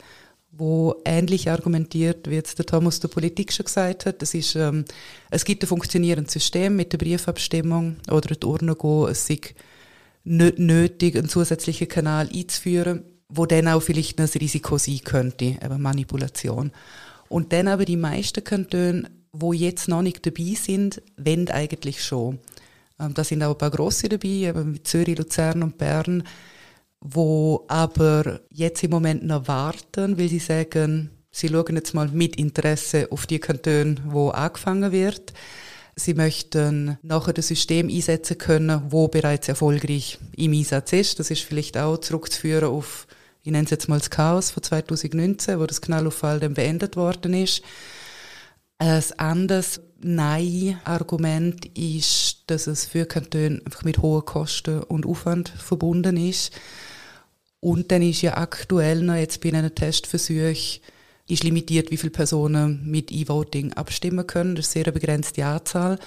wo 0.51 0.96
ähnlich 1.05 1.50
argumentiert, 1.50 2.29
wie 2.29 2.36
jetzt 2.36 2.58
der 2.60 2.65
Thomas 2.65 3.00
der 3.00 3.08
Politik 3.08 3.53
schon 3.53 3.65
gesagt 3.65 4.05
hat. 4.05 4.22
Das 4.22 4.34
ist, 4.34 4.55
ähm, 4.55 4.86
es 5.29 5.46
gibt 5.46 5.63
ein 5.63 5.67
funktionierendes 5.67 6.34
System 6.34 6.75
mit 6.75 6.91
der 6.91 6.98
Briefabstimmung 6.98 7.98
oder 8.10 8.36
die 8.36 8.46
Urne 8.46 8.75
gehen. 8.75 9.08
Es 9.10 9.29
ist 9.29 9.53
nicht 10.24 10.60
nötig, 10.60 11.15
einen 11.15 11.29
zusätzlichen 11.29 11.88
Kanal 11.88 12.29
einzuführen, 12.34 13.03
wo 13.29 13.46
dann 13.46 13.70
auch 13.70 13.81
vielleicht 13.81 14.20
ein 14.20 14.27
Risiko 14.27 14.77
sein 14.77 15.00
könnte, 15.03 15.46
eben 15.46 15.81
Manipulation. 15.81 16.72
Und 17.29 17.53
dann 17.53 17.70
aber 17.70 17.86
die 17.86 17.98
meisten 17.98 18.43
Kantone 18.43 19.10
wo 19.34 19.53
jetzt 19.53 19.88
noch 19.88 20.01
nicht 20.01 20.25
dabei 20.25 20.53
sind, 20.55 21.01
wenn 21.17 21.50
eigentlich 21.50 22.03
schon. 22.03 22.39
Ähm, 23.00 23.13
da 23.13 23.24
sind 23.24 23.43
auch 23.43 23.51
ein 23.51 23.58
paar 23.58 23.72
grosse 23.72 24.10
dabei, 24.10 24.27
eben 24.27 24.74
mit 24.74 24.88
Zürich, 24.88 25.17
Luzern 25.17 25.63
und 25.63 25.77
Bern, 25.77 26.24
wo 27.01 27.65
aber 27.67 28.41
jetzt 28.51 28.84
im 28.84 28.91
Moment 28.91 29.24
noch 29.25 29.48
warten, 29.48 30.17
weil 30.17 30.29
sie 30.29 30.39
sagen, 30.39 31.10
sie 31.31 31.50
schauen 31.50 31.75
jetzt 31.75 31.93
mal 31.93 32.08
mit 32.08 32.36
Interesse 32.36 33.08
auf 33.12 33.25
die 33.25 33.39
Kantone, 33.39 33.96
wo 34.05 34.29
angefangen 34.29 34.91
wird. 34.91 35.34
Sie 35.96 36.13
möchten 36.13 36.98
nachher 37.01 37.34
das 37.34 37.48
System 37.48 37.89
einsetzen 37.89 38.38
können, 38.38 38.84
wo 38.89 39.08
bereits 39.08 39.50
erfolgreich 39.50 40.20
im 40.38 40.53
Einsatz 40.53 40.93
ist. 40.93 41.20
Das 41.20 41.31
ist 41.31 41.41
vielleicht 41.41 41.77
auch 41.77 41.98
zurückzuführen 41.98 42.70
auf, 42.70 43.08
ich 43.43 43.51
nenne 43.51 43.65
es 43.65 43.72
jetzt 43.72 43.89
mal 43.89 43.98
das 43.98 44.12
Chaos 44.12 44.51
von 44.51 44.63
2019, 44.63 45.60
wo 45.60 45.65
das 45.65 45.81
Knallauffall 45.81 46.39
dann 46.39 46.53
beendet 46.53 46.96
worden 46.96 47.34
ist. 47.34 47.63
Ein 48.77 49.03
anderes 49.17 49.81
Nein-Argument 50.00 51.65
ist, 51.77 52.43
dass 52.48 52.67
es 52.67 52.86
für 52.86 53.05
Kantone 53.05 53.62
einfach 53.65 53.84
mit 53.84 54.00
hohen 54.00 54.25
Kosten 54.25 54.81
und 54.84 55.05
Aufwand 55.05 55.50
verbunden 55.50 56.17
ist. 56.17 56.51
Und 57.62 57.91
dann 57.91 58.01
ist 58.01 58.22
ja 58.22 58.36
aktuell 58.38 59.01
noch 59.01 59.15
jetzt 59.15 59.41
bei 59.41 59.53
einem 59.53 59.74
Testversuch 59.74 60.82
ist 61.27 61.44
limitiert, 61.44 61.91
wie 61.91 61.98
viele 61.98 62.12
Personen 62.12 62.82
mit 62.86 63.12
E-Voting 63.12 63.74
abstimmen 63.74 64.27
können. 64.27 64.56
Das 64.56 64.68
ist 64.68 64.75
eine 64.75 64.84
sehr 64.86 64.91
begrenzte 64.91 65.46
Anzahl 65.46 65.98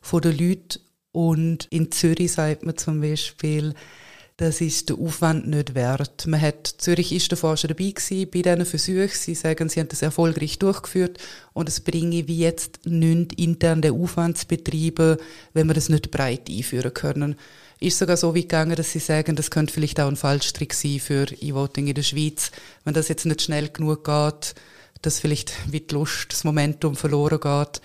von 0.00 0.22
den 0.22 0.36
Leuten. 0.36 0.80
Und 1.12 1.66
in 1.70 1.92
Zürich 1.92 2.32
sagt 2.32 2.64
man 2.64 2.76
zum 2.76 3.00
Beispiel, 3.00 3.74
das 4.42 4.60
ist 4.60 4.88
der 4.88 4.98
Aufwand 4.98 5.46
nicht 5.46 5.76
wert. 5.76 6.26
Man 6.26 6.40
hat, 6.40 6.66
Zürich 6.66 7.12
ist 7.12 7.30
davor 7.30 7.56
schon 7.56 7.68
dabei 7.68 7.90
gewesen, 7.90 8.28
bei 8.28 8.42
diesen 8.42 8.66
Versuchen. 8.66 9.08
Sie 9.08 9.36
sagen, 9.36 9.68
sie 9.68 9.78
haben 9.78 9.88
das 9.88 10.02
erfolgreich 10.02 10.58
durchgeführt 10.58 11.18
und 11.52 11.68
es 11.68 11.78
bringe 11.78 12.26
wie 12.26 12.38
jetzt 12.38 12.80
nicht 12.84 13.38
intern 13.38 13.82
den 13.82 13.94
Aufwand 13.94 14.38
zu 14.38 14.48
betreiben, 14.48 15.16
wenn 15.54 15.68
wir 15.68 15.74
das 15.74 15.88
nicht 15.88 16.10
breit 16.10 16.50
einführen 16.50 16.92
können. 16.92 17.36
Ist 17.78 17.98
sogar 17.98 18.16
so 18.16 18.34
weit 18.34 18.42
gegangen, 18.42 18.74
dass 18.74 18.90
sie 18.90 18.98
sagen, 18.98 19.36
das 19.36 19.52
könnte 19.52 19.72
vielleicht 19.72 20.00
auch 20.00 20.08
ein 20.08 20.16
Fallstrick 20.16 20.74
sein 20.74 20.98
für 20.98 21.26
E-Voting 21.40 21.86
in 21.86 21.94
der 21.94 22.02
Schweiz. 22.02 22.50
Wenn 22.82 22.94
das 22.94 23.06
jetzt 23.06 23.26
nicht 23.26 23.42
schnell 23.42 23.68
genug 23.68 24.04
geht, 24.04 24.56
dass 25.02 25.20
vielleicht 25.20 25.52
wie 25.70 25.80
die 25.80 25.94
Lust, 25.94 26.32
das 26.32 26.42
Momentum 26.42 26.96
verloren 26.96 27.38
geht. 27.38 27.80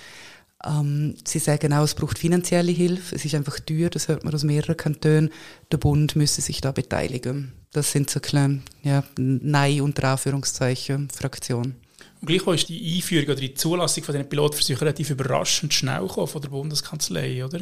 Ähm, 0.65 1.15
sie 1.23 1.39
sagen 1.39 1.73
auch, 1.73 1.83
es 1.83 1.95
braucht 1.95 2.17
finanzielle 2.17 2.71
Hilfe. 2.71 3.15
Es 3.15 3.25
ist 3.25 3.35
einfach 3.35 3.59
teuer, 3.59 3.89
das 3.89 4.07
hört 4.07 4.23
man 4.23 4.33
aus 4.33 4.43
mehreren 4.43 4.77
Kantonen. 4.77 5.31
Der 5.71 5.77
Bund 5.77 6.15
müsse 6.15 6.41
sich 6.41 6.61
da 6.61 6.71
beteiligen. 6.71 7.53
Das 7.71 7.91
sind 7.91 8.09
so 8.09 8.19
kleine, 8.19 8.61
ja, 8.81 9.03
Nein 9.17 9.81
unter 9.81 10.05
Anführungszeichen, 10.09 11.09
Fraktion. 11.09 11.75
Und 12.21 12.27
gleichwohl 12.27 12.55
ist 12.55 12.69
die 12.69 12.95
Einführung 12.95 13.25
oder 13.25 13.35
die 13.35 13.53
Zulassung 13.53 14.03
von 14.03 14.15
den 14.15 14.27
Pilotversuchen 14.27 14.79
relativ 14.79 15.11
überraschend 15.11 15.73
schnell 15.73 16.01
gekommen 16.01 16.27
von 16.27 16.41
der 16.41 16.49
Bundeskanzlei, 16.49 17.45
oder? 17.45 17.61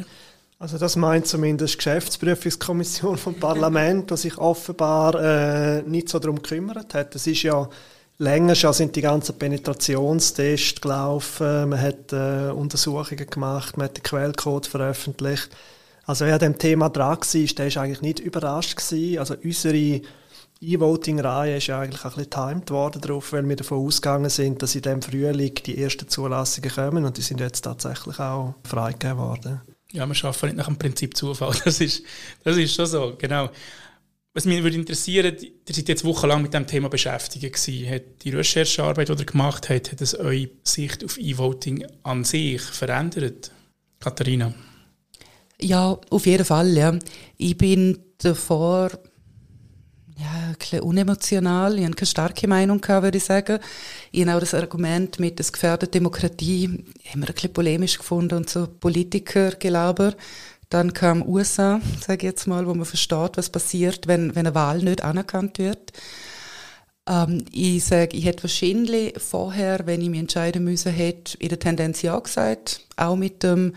Also 0.58 0.78
das 0.78 0.96
meint 0.96 1.26
zumindest 1.26 1.74
die 1.74 1.78
Geschäftsprüfungskommission 1.78 3.18
vom 3.18 3.34
Parlament, 3.34 4.10
die 4.10 4.16
sich 4.16 4.38
offenbar 4.38 5.14
äh, 5.16 5.82
nicht 5.82 6.08
so 6.08 6.18
darum 6.18 6.36
gekümmert 6.36 6.94
hat. 6.94 7.14
Das 7.14 7.26
ist 7.26 7.42
ja 7.42 7.68
länger 8.18 8.54
schon 8.54 8.72
sind 8.72 8.96
die 8.96 9.02
ganzen 9.02 9.38
Penetrationstests 9.38 10.80
gelaufen, 10.80 11.68
man 11.68 11.80
hat 11.80 12.12
äh, 12.12 12.50
Untersuchungen 12.50 13.26
gemacht, 13.26 13.76
man 13.76 13.86
hat 13.86 13.96
den 13.96 14.02
Quellcode 14.02 14.66
veröffentlicht. 14.66 15.50
Also 16.04 16.24
wer 16.24 16.34
an 16.34 16.40
dem 16.40 16.58
Thema 16.58 16.88
dran 16.88 17.18
war, 17.18 17.54
der 17.54 17.66
ist 17.66 17.76
eigentlich 17.76 18.00
nicht 18.00 18.20
überrascht 18.20 18.76
gewesen. 18.76 19.18
Also 19.18 19.34
unsere 19.42 20.00
E-Voting-Reihe 20.60 21.56
ist 21.56 21.66
ja 21.66 21.80
eigentlich 21.80 22.04
ein 22.04 22.12
bisschen 22.12 22.30
timed 22.30 22.70
worden 22.70 23.00
darauf, 23.02 23.32
weil 23.32 23.46
wir 23.46 23.56
davon 23.56 23.84
ausgegangen 23.84 24.30
sind, 24.30 24.62
dass 24.62 24.74
in 24.74 24.82
dem 24.82 25.02
Frühling 25.02 25.54
die 25.54 25.82
ersten 25.82 26.08
Zulassungen 26.08 26.70
kommen 26.70 27.04
und 27.04 27.16
die 27.16 27.22
sind 27.22 27.40
jetzt 27.40 27.62
tatsächlich 27.62 28.18
auch 28.20 28.54
freigegeben 28.62 29.18
worden. 29.18 29.60
Ja, 29.92 30.06
wir 30.06 30.24
arbeiten 30.24 30.46
nicht 30.46 30.56
nach 30.56 30.66
dem 30.66 30.78
Prinzip 30.78 31.16
Zufall. 31.16 31.54
Das 31.64 31.80
ist, 31.80 32.02
das 32.44 32.56
ist 32.56 32.74
schon 32.74 32.86
so, 32.86 33.14
genau. 33.18 33.50
Was 34.36 34.44
mich 34.44 34.62
würde 34.62 34.76
interessieren, 34.76 35.34
ihr 35.40 35.74
seid 35.74 35.88
jetzt 35.88 36.04
wochenlang 36.04 36.42
mit 36.42 36.52
dem 36.52 36.66
Thema 36.66 36.90
beschäftigt 36.90 37.54
gewesen. 37.54 37.90
Hat 37.90 38.02
die 38.22 38.28
Recherchearbeit, 38.28 39.08
die 39.08 39.14
ihr 39.14 39.24
gemacht 39.24 39.70
habt, 39.70 39.92
hat 39.92 40.02
es 40.02 40.14
eure 40.14 40.50
Sicht 40.62 41.02
auf 41.02 41.16
E-Voting 41.16 41.86
an 42.02 42.22
sich 42.22 42.60
verändert? 42.60 43.50
Katharina? 43.98 44.52
Ja, 45.58 45.98
auf 46.10 46.26
jeden 46.26 46.44
Fall, 46.44 46.76
ja. 46.76 46.98
Ich 47.38 47.56
bin 47.56 47.98
davor 48.18 48.90
ja, 50.18 50.48
ein 50.48 50.56
bisschen 50.58 50.80
unemotional. 50.80 51.78
Ich 51.78 51.86
hatte 51.86 51.94
keine 51.94 52.06
starke 52.06 52.46
Meinung, 52.46 52.86
würde 52.86 53.16
ich 53.16 53.24
sagen. 53.24 53.58
Ich 54.12 54.20
habe 54.26 54.36
auch 54.36 54.40
das 54.40 54.52
Argument 54.52 55.18
mit 55.18 55.38
der 55.38 55.46
gefährdeten 55.46 55.92
Demokratie 55.92 56.84
immer 57.14 57.26
ein 57.26 57.32
bisschen 57.32 57.54
polemisch 57.54 57.96
gefunden 57.96 58.36
und 58.36 58.50
so 58.50 58.66
Politikergelaber. 58.66 60.14
Dann 60.68 60.92
kam 60.92 61.22
USA, 61.22 61.80
sage 62.00 62.18
ich 62.18 62.30
jetzt 62.30 62.46
mal, 62.46 62.66
wo 62.66 62.74
man 62.74 62.84
versteht, 62.84 63.36
was 63.36 63.50
passiert, 63.50 64.06
wenn, 64.06 64.34
wenn 64.34 64.46
eine 64.46 64.54
Wahl 64.54 64.78
nicht 64.78 65.02
anerkannt 65.02 65.58
wird. 65.58 65.92
Ähm, 67.08 67.44
ich 67.52 67.84
sage, 67.84 68.16
ich 68.16 68.24
hätte 68.24 68.44
wahrscheinlich 68.44 69.14
vorher, 69.20 69.86
wenn 69.86 70.00
ich 70.00 70.10
mich 70.10 70.20
entscheiden 70.20 70.64
müssen 70.64 70.92
hätte, 70.92 71.38
in 71.38 71.48
der 71.48 71.58
Tendenz 71.58 72.02
ja 72.02 72.18
gesagt. 72.18 72.80
Auch 72.96 73.16
mit 73.16 73.42
dem, 73.42 73.74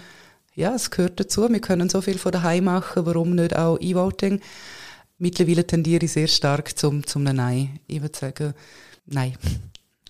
ja, 0.55 0.73
es 0.73 0.89
gehört 0.89 1.19
dazu, 1.19 1.47
wir 1.47 1.61
können 1.61 1.89
so 1.89 2.01
viel 2.01 2.17
von 2.17 2.31
daheim 2.31 2.65
machen, 2.65 3.05
warum 3.05 3.35
nicht 3.35 3.55
auch 3.55 3.79
E-Voting? 3.79 4.41
Mittlerweile 5.19 5.67
tendiere 5.67 6.05
ich 6.05 6.13
sehr 6.13 6.27
stark 6.27 6.77
zum, 6.77 7.05
zum 7.05 7.23
Nein. 7.23 7.79
Ich 7.87 8.01
würde 8.01 8.17
sagen, 8.17 8.53
Nein. 9.05 9.35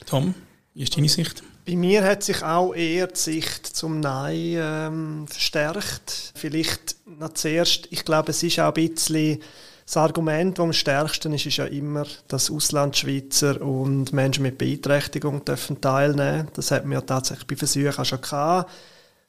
Tom, 0.05 0.33
wie 0.73 0.83
ist 0.83 0.95
deine 0.95 1.09
Sicht? 1.09 1.43
Bei 1.69 1.75
mir 1.75 2.03
hat 2.03 2.23
sich 2.23 2.41
auch 2.41 2.73
eher 2.73 3.05
die 3.05 3.19
Sicht 3.19 3.63
zum 3.63 3.99
Nein 3.99 4.55
ähm, 4.57 5.27
verstärkt. 5.27 6.31
Vielleicht 6.33 6.95
noch 7.05 7.33
zuerst, 7.35 7.87
ich 7.91 8.03
glaube, 8.05 8.31
es 8.31 8.41
ist 8.41 8.59
auch 8.59 8.73
ein 8.73 8.73
bisschen 8.73 9.39
das 9.85 9.97
Argument, 9.97 10.57
das 10.57 10.63
am 10.63 10.73
stärksten 10.73 11.31
ist, 11.31 11.45
ist 11.45 11.57
ja 11.57 11.65
immer, 11.65 12.07
dass 12.27 12.49
Auslandschweizer 12.49 13.61
und 13.61 14.13
Menschen 14.13 14.41
mit 14.41 14.57
Beeinträchtigung 14.57 15.45
dürfen 15.45 15.79
teilnehmen 15.79 16.37
dürfen. 16.37 16.51
Das 16.55 16.71
hat 16.71 16.85
man 16.85 16.93
ja 16.93 17.01
tatsächlich 17.01 17.45
bei 17.45 17.55
Versuchen 17.55 17.99
auch 17.99 18.05
schon 18.05 18.21
gehabt. 18.21 18.71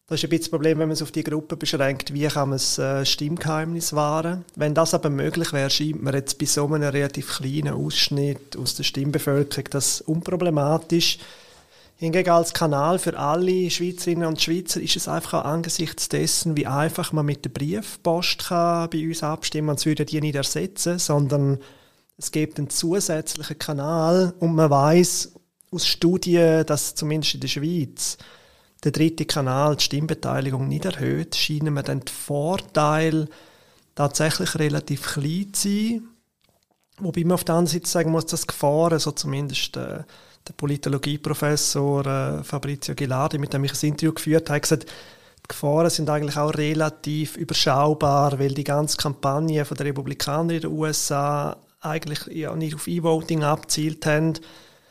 Das 0.07 0.19
ist 0.19 0.25
ein 0.25 0.31
bisschen 0.31 0.45
das 0.45 0.51
Problem, 0.51 0.79
wenn 0.79 0.89
man 0.89 0.95
es 0.95 1.03
auf 1.03 1.13
die 1.13 1.25
Gruppe 1.25 1.59
beschränkt, 1.59 2.15
wie 2.15 2.27
kann 2.27 2.49
man 2.49 2.57
das 2.57 2.79
äh, 2.79 3.05
Stimmgeheimnis 3.05 3.93
wahren. 3.93 4.47
Wenn 4.57 4.73
das 4.73 4.95
aber 4.95 5.11
möglich 5.11 5.53
wäre, 5.53 5.69
scheint 5.69 6.03
man 6.03 6.15
jetzt 6.15 6.39
bei 6.39 6.47
so 6.47 6.65
einem 6.65 6.89
relativ 6.89 7.37
kleinen 7.37 7.75
Ausschnitt 7.75 8.57
aus 8.57 8.77
der 8.77 8.85
Stimmbevölkerung 8.85 9.67
das 9.71 10.01
unproblematisch. 10.01 11.19
Hingegen 12.01 12.31
als 12.31 12.55
Kanal 12.55 12.99
für 12.99 13.19
alle 13.19 13.69
Schweizerinnen 13.69 14.27
und 14.27 14.41
Schweizer 14.41 14.81
ist 14.81 14.97
es 14.97 15.07
einfach 15.07 15.35
auch 15.35 15.45
angesichts 15.45 16.09
dessen, 16.09 16.57
wie 16.57 16.67
einfach 16.67 17.13
man 17.13 17.27
mit 17.27 17.45
der 17.45 17.51
Briefpost 17.51 18.47
kann 18.47 18.89
bei 18.89 19.07
uns 19.07 19.23
abstimmen 19.23 19.69
kann. 19.69 19.77
Es 19.77 19.85
würde 19.85 20.07
die 20.07 20.19
nicht 20.23 20.35
ersetzen, 20.35 20.99
sondern 20.99 21.59
es 22.17 22.33
gibt 22.33 22.57
einen 22.57 22.71
zusätzlichen 22.71 23.59
Kanal 23.59 24.33
und 24.41 24.55
man 24.55 24.71
weiß 24.71 25.35
aus 25.73 25.87
Studien, 25.87 26.65
dass 26.65 26.95
zumindest 26.95 27.35
in 27.35 27.41
der 27.41 27.49
Schweiz 27.49 28.17
der 28.83 28.93
dritte 28.93 29.27
Kanal 29.27 29.77
die 29.77 29.85
Stimmbeteiligung 29.85 30.69
nicht 30.69 30.87
erhöht, 30.87 31.37
scheinen 31.37 31.75
wir 31.75 31.83
dann 31.83 32.01
die 32.01 32.11
Vorteile 32.11 33.29
tatsächlich 33.95 34.59
relativ 34.59 35.03
klein 35.03 35.53
zu 35.53 35.69
sein. 35.69 36.03
Wobei 36.99 37.25
man 37.25 37.33
auf 37.33 37.45
der 37.45 37.57
anderen 37.57 37.79
Seite 37.79 37.91
sagen 37.91 38.11
muss, 38.11 38.25
dass 38.25 38.47
Gefahren, 38.47 38.99
so 38.99 39.11
zumindest 39.11 39.77
äh, 39.77 40.05
der 40.47 40.53
Politologieprofessor 40.55 42.07
äh, 42.07 42.45
Fabrizio 42.45 42.95
Gilardi, 42.95 43.39
mit 43.39 43.53
dem 43.53 43.65
ich 43.65 43.73
ein 43.73 43.89
Interview 43.89 44.13
geführt 44.13 44.51
habe, 44.51 44.61
gesagt, 44.61 44.85
die 44.85 45.49
Gefahren 45.49 45.91
sind 45.91 46.09
eigentlich 46.09 46.37
auch 46.37 46.55
relativ 46.55 47.37
überschaubar, 47.37 48.39
weil 48.39 48.55
die 48.55 48.65
ganze 48.65 48.97
Kampagne 48.97 49.65
der 49.65 49.87
Republikaner 49.87 50.55
in 50.55 50.61
den 50.61 50.71
USA 50.71 51.57
eigentlich 51.81 52.27
ja 52.27 52.55
nicht 52.55 52.75
auf 52.75 52.87
E-Voting 52.87 53.43
abzielt 53.43 54.05
haben, 54.07 54.35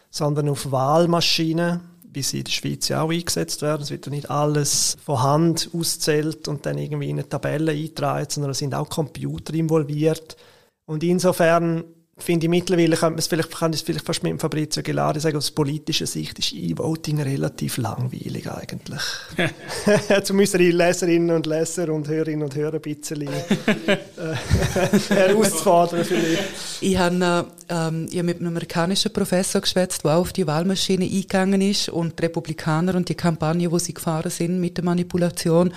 sondern 0.10 0.50
auf 0.50 0.72
Wahlmaschinen, 0.72 1.82
wie 2.03 2.24
sie 2.24 2.39
in 2.39 2.46
der 2.46 2.51
Schweiz 2.51 2.88
ja 2.88 3.01
auch 3.01 3.12
eingesetzt 3.12 3.62
werden. 3.62 3.84
Es 3.84 3.91
wird 3.91 4.08
ja 4.08 4.12
nicht 4.12 4.29
alles 4.29 4.98
von 5.03 5.22
Hand 5.22 5.70
auszählt 5.74 6.48
und 6.48 6.65
dann 6.65 6.77
irgendwie 6.77 7.10
in 7.10 7.20
eine 7.20 7.29
Tabelle 7.29 7.72
eingetragen, 7.72 8.25
sondern 8.29 8.51
es 8.51 8.58
sind 8.58 8.74
auch 8.74 8.89
Computer 8.89 9.53
involviert. 9.53 10.36
Und 10.86 11.03
insofern 11.03 11.84
finde 12.20 12.46
ich 12.46 12.50
mittlerweile, 12.50 12.96
kann 12.96 13.14
man 13.14 13.20
es 13.20 13.28
vielleicht, 13.28 13.52
kann 13.52 13.74
es 13.74 13.82
vielleicht 13.82 14.06
fast 14.06 14.24
mit 14.24 14.40
Fabrizio 14.40 14.84
Gelari 14.84 15.20
sagen, 15.20 15.38
aus 15.38 15.52
politischer 15.52 16.06
Sicht 16.06 16.40
ist 16.40 16.54
E-Voting 16.54 17.22
relativ 17.22 17.78
langweilig 17.78 18.50
eigentlich. 18.50 19.02
Müssen 20.34 20.60
die 20.60 20.72
Leserinnen 20.72 21.36
und 21.36 21.46
Leser 21.46 21.90
und 21.90 22.08
Hörerinnen 22.08 22.44
und 22.44 22.56
Hörer 22.56 22.76
ein 22.76 22.82
bisschen 22.82 23.24
äh, 23.28 23.98
herauszufordern 25.10 26.06
vielleicht. 26.06 26.44
Ich 26.82 26.98
habe 26.98 27.48
ähm, 27.70 28.08
ich 28.10 28.18
hab 28.18 28.26
mit 28.26 28.38
einem 28.38 28.48
amerikanischen 28.48 29.12
Professor 29.12 29.62
geschwätzt, 29.62 30.04
der 30.04 30.12
auch 30.12 30.22
auf 30.22 30.34
die 30.34 30.48
Wahlmaschine 30.48 31.06
eingegangen 31.06 31.62
ist 31.62 31.90
und 31.90 32.20
die 32.20 32.24
Republikaner 32.24 32.96
und 32.96 33.10
die 33.10 33.16
Kampagne, 33.16 33.72
wo 33.72 33.80
sie 33.80 33.94
gefahren 33.94 34.32
sind 34.32 34.60
mit 34.60 34.78
der 34.78 34.86
Manipulation 34.86 35.74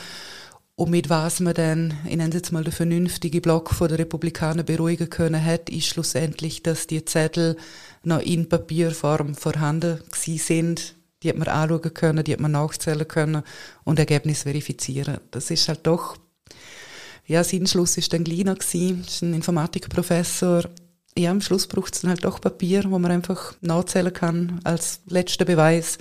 und 0.74 0.90
mit 0.90 1.10
was 1.10 1.40
man 1.40 1.54
dann, 1.54 1.98
ich 2.04 2.16
nenne 2.16 2.30
es 2.30 2.34
jetzt 2.34 2.52
mal 2.52 2.64
den 2.64 2.72
vernünftigen 2.72 3.42
Block 3.42 3.76
der 3.78 3.98
Republikaner 3.98 4.62
beruhigen 4.62 5.10
können 5.10 5.44
hat, 5.44 5.68
ist 5.68 5.86
schlussendlich, 5.86 6.62
dass 6.62 6.86
die 6.86 7.04
Zettel 7.04 7.56
noch 8.02 8.20
in 8.20 8.48
Papierform 8.48 9.34
vorhanden 9.34 10.00
sind. 10.12 10.94
Die 11.22 11.28
hat 11.28 11.36
man 11.36 11.48
anschauen 11.48 11.94
können, 11.94 12.24
die 12.24 12.32
hat 12.32 12.40
man 12.40 12.52
nachzählen 12.52 13.06
können 13.06 13.42
und 13.84 13.98
Ergebnis 13.98 14.42
verifizieren. 14.42 15.18
Das 15.30 15.50
ist 15.50 15.68
halt 15.68 15.86
doch, 15.86 16.16
ja, 17.26 17.44
sein 17.44 17.66
Schluss 17.66 17.96
ist 17.96 18.12
dann 18.12 18.24
kleiner 18.24 18.54
gewesen. 18.54 19.04
Ist 19.06 19.22
ein 19.22 19.34
Informatikprofessor. 19.34 20.64
Ja, 21.16 21.30
am 21.30 21.40
Schluss 21.40 21.66
braucht 21.66 21.94
es 21.94 22.00
dann 22.00 22.10
halt 22.10 22.24
doch 22.24 22.40
Papier, 22.40 22.84
wo 22.90 22.98
man 22.98 23.12
einfach 23.12 23.54
nachzählen 23.60 24.12
kann 24.12 24.60
als 24.64 25.00
letzter 25.06 25.44
Beweis. 25.44 25.98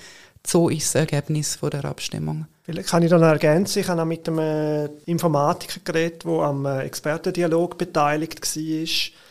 So 0.47 0.69
ist 0.69 0.87
das 0.87 0.95
Ergebnis 0.95 1.55
von 1.55 1.69
der 1.69 1.85
Abstimmung. 1.85 2.47
Vielleicht 2.63 2.89
kann 2.89 3.01
ich 3.03 3.11
noch 3.11 3.21
ergänzen, 3.21 3.79
ich 3.79 3.87
habe 3.87 4.01
auch 4.01 4.05
mit 4.05 4.27
einem 4.27 4.89
Informatiker 5.05 5.79
geredet, 5.83 6.25
der 6.25 6.31
am 6.31 6.65
äh, 6.65 6.83
Expertendialog 6.83 7.77
beteiligt 7.77 8.41
war. 8.41 9.21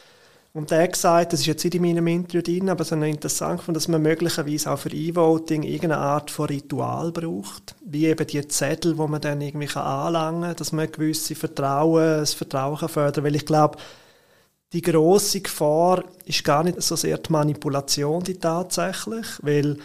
Und 0.52 0.72
der 0.72 0.82
hat 0.82 0.94
gesagt, 0.94 1.32
das 1.32 1.40
ist 1.40 1.46
jetzt 1.46 1.62
nicht 1.62 1.76
in 1.76 1.82
meinem 1.82 2.08
Interview 2.08 2.42
drin, 2.42 2.70
aber 2.70 2.80
es 2.80 2.90
ist 2.90 3.00
interessant 3.00 3.62
dass 3.68 3.86
man 3.86 4.02
möglicherweise 4.02 4.72
auch 4.72 4.80
für 4.80 4.92
E-Voting 4.92 5.62
irgendeine 5.62 5.98
Art 5.98 6.28
von 6.32 6.46
Ritual 6.46 7.12
braucht. 7.12 7.76
Wie 7.84 8.06
eben 8.06 8.26
die 8.26 8.46
Zettel, 8.48 8.98
wo 8.98 9.06
man 9.06 9.20
dann 9.20 9.40
irgendwie 9.40 9.72
anlangen 9.76 10.42
kann, 10.42 10.56
dass 10.56 10.72
man 10.72 10.90
gewisse 10.90 11.36
Vertrauen, 11.36 12.18
das 12.18 12.34
Vertrauen 12.34 12.78
kann 12.78 12.88
fördern 12.88 13.24
Weil 13.24 13.36
ich 13.36 13.46
glaube, 13.46 13.78
die 14.72 14.82
große 14.82 15.40
Gefahr 15.40 16.02
ist 16.24 16.42
gar 16.42 16.64
nicht 16.64 16.82
so 16.82 16.96
sehr 16.96 17.18
die 17.18 17.30
Manipulation 17.30 18.24
die 18.24 18.38
tatsächlich, 18.38 19.26
weil 19.42 19.78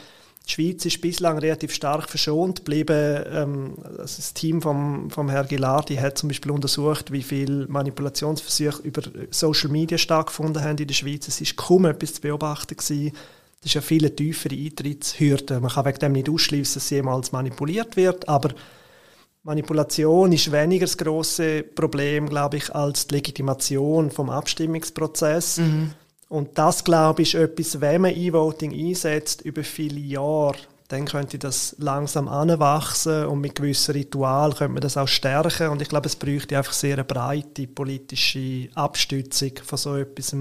die 0.48 0.52
Schweiz 0.52 0.86
ist 0.86 1.02
bislang 1.02 1.38
relativ 1.40 1.74
stark 1.74 2.10
verschont 2.10 2.60
geblieben. 2.60 3.24
Ähm, 3.32 3.74
also 3.84 4.18
das 4.18 4.34
Team 4.34 4.62
vom, 4.62 5.10
vom 5.10 5.30
Herrn 5.30 5.48
Gilardi 5.48 5.96
hat 5.96 6.18
zum 6.18 6.30
Beispiel 6.30 6.52
untersucht, 6.52 7.12
wie 7.12 7.24
viele 7.24 7.68
Manipulationsversuche 7.68 8.84
über 8.84 9.02
Social 9.32 9.72
Media 9.72 9.98
stattgefunden 9.98 10.64
haben 10.64 10.78
in 10.78 10.88
der 10.88 10.94
Schweiz. 10.94 11.28
Es 11.28 11.42
ist 11.42 11.56
kaum 11.56 11.86
etwas 11.86 12.16
zu 12.16 12.22
beobachten 12.22 12.78
gewesen. 12.78 13.14
Das 13.62 13.72
ist 13.72 13.74
ja 13.74 13.82
viele 13.82 14.16
tiefere 14.16 14.56
Eintrittshürden. 14.56 15.62
Man 15.62 15.72
kann 15.72 15.86
wegen 15.86 16.00
dem 16.00 16.12
nicht 16.12 16.30
ausschließen, 16.30 16.76
dass 16.76 16.90
jemals 16.92 17.32
manipuliert 17.32 17.96
wird, 17.98 18.30
aber 18.30 18.54
Manipulation 19.42 20.32
ist 20.32 20.52
weniger 20.52 20.86
das 20.86 20.98
große 20.98 21.64
Problem, 21.64 22.30
glaube 22.30 22.58
ich, 22.58 22.74
als 22.74 23.08
die 23.08 23.16
Legitimation 23.16 24.12
vom 24.12 24.30
Abstimmungsprozess. 24.30 25.58
Mhm. 25.58 25.92
Und 26.28 26.58
das, 26.58 26.84
glaube 26.84 27.22
ich, 27.22 27.34
ist 27.34 27.42
etwas, 27.42 27.82
wenn 27.82 28.02
man 28.02 28.16
E-Voting 28.16 28.74
einsetzt 28.74 29.42
über 29.42 29.64
viele 29.64 30.00
Jahre, 30.00 30.58
dann 30.88 31.06
könnte 31.06 31.40
das 31.40 31.76
langsam 31.80 32.28
anwachsen 32.28 33.26
und 33.26 33.42
mit 33.42 33.56
gewissen 33.56 33.94
Ritualen 33.94 34.56
könnte 34.56 34.74
man 34.74 34.82
das 34.82 34.98
auch 34.98 35.08
stärken. 35.08 35.70
Und 35.70 35.82
ich 35.82 35.90
glaube, 35.90 36.08
es 36.08 36.16
bräuchte 36.16 36.58
einfach 36.58 36.74
sehr 36.74 36.94
eine 36.94 37.04
breite 37.04 37.68
politische 37.68 38.70
Abstützung 38.76 39.52
von 39.64 39.78
so 39.78 39.96
etwas, 39.96 40.36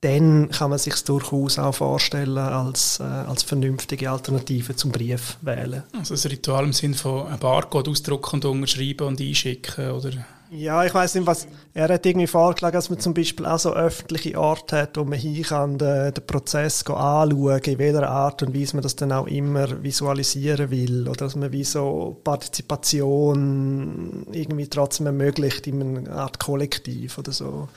dann 0.00 0.50
kann 0.50 0.68
man 0.68 0.78
sich 0.78 1.02
durchaus 1.02 1.58
auch 1.58 1.74
vorstellen 1.74 2.36
als, 2.36 3.00
äh, 3.00 3.04
als 3.04 3.42
vernünftige 3.42 4.10
Alternative 4.10 4.76
zum 4.76 4.92
Brief 4.92 5.38
wählen. 5.40 5.82
Also 5.98 6.14
ein 6.14 6.30
Ritual 6.30 6.64
im 6.64 6.74
Sinne 6.74 6.94
von 6.94 7.26
einem 7.26 7.38
Barcode 7.38 7.88
ausdrucken 7.88 8.36
und 8.36 8.44
unterschreiben 8.44 9.06
und 9.06 9.20
einschicken, 9.20 9.92
oder? 9.92 10.10
Ja, 10.56 10.84
ich 10.84 10.94
weiß 10.94 11.16
nicht, 11.16 11.26
was 11.26 11.48
er 11.72 11.88
hat 11.88 12.06
irgendwie 12.06 12.28
vorgeschlagen, 12.28 12.74
dass 12.74 12.88
man 12.88 13.00
zum 13.00 13.12
Beispiel 13.12 13.44
auch 13.44 13.58
so 13.58 13.74
öffentliche 13.74 14.38
Orte 14.38 14.82
hat, 14.82 14.96
wo 14.96 15.02
man 15.02 15.18
hin 15.18 15.42
kann, 15.42 15.78
den, 15.78 16.14
den 16.14 16.26
Prozess 16.26 16.86
anschauen, 16.86 17.58
in 17.58 17.78
welcher 17.78 18.08
Art 18.08 18.40
und 18.44 18.54
Weise 18.54 18.76
man 18.76 18.84
das 18.84 18.94
dann 18.94 19.10
auch 19.10 19.26
immer 19.26 19.82
visualisieren 19.82 20.70
will, 20.70 21.08
oder 21.08 21.16
dass 21.16 21.34
man 21.34 21.50
wie 21.50 21.64
so 21.64 22.20
Partizipation 22.22 24.26
irgendwie 24.30 24.68
trotzdem 24.68 25.06
ermöglicht 25.06 25.66
in 25.66 25.82
einer 25.82 26.12
Art 26.12 26.38
Kollektiv 26.38 27.18
oder 27.18 27.32
so. 27.32 27.68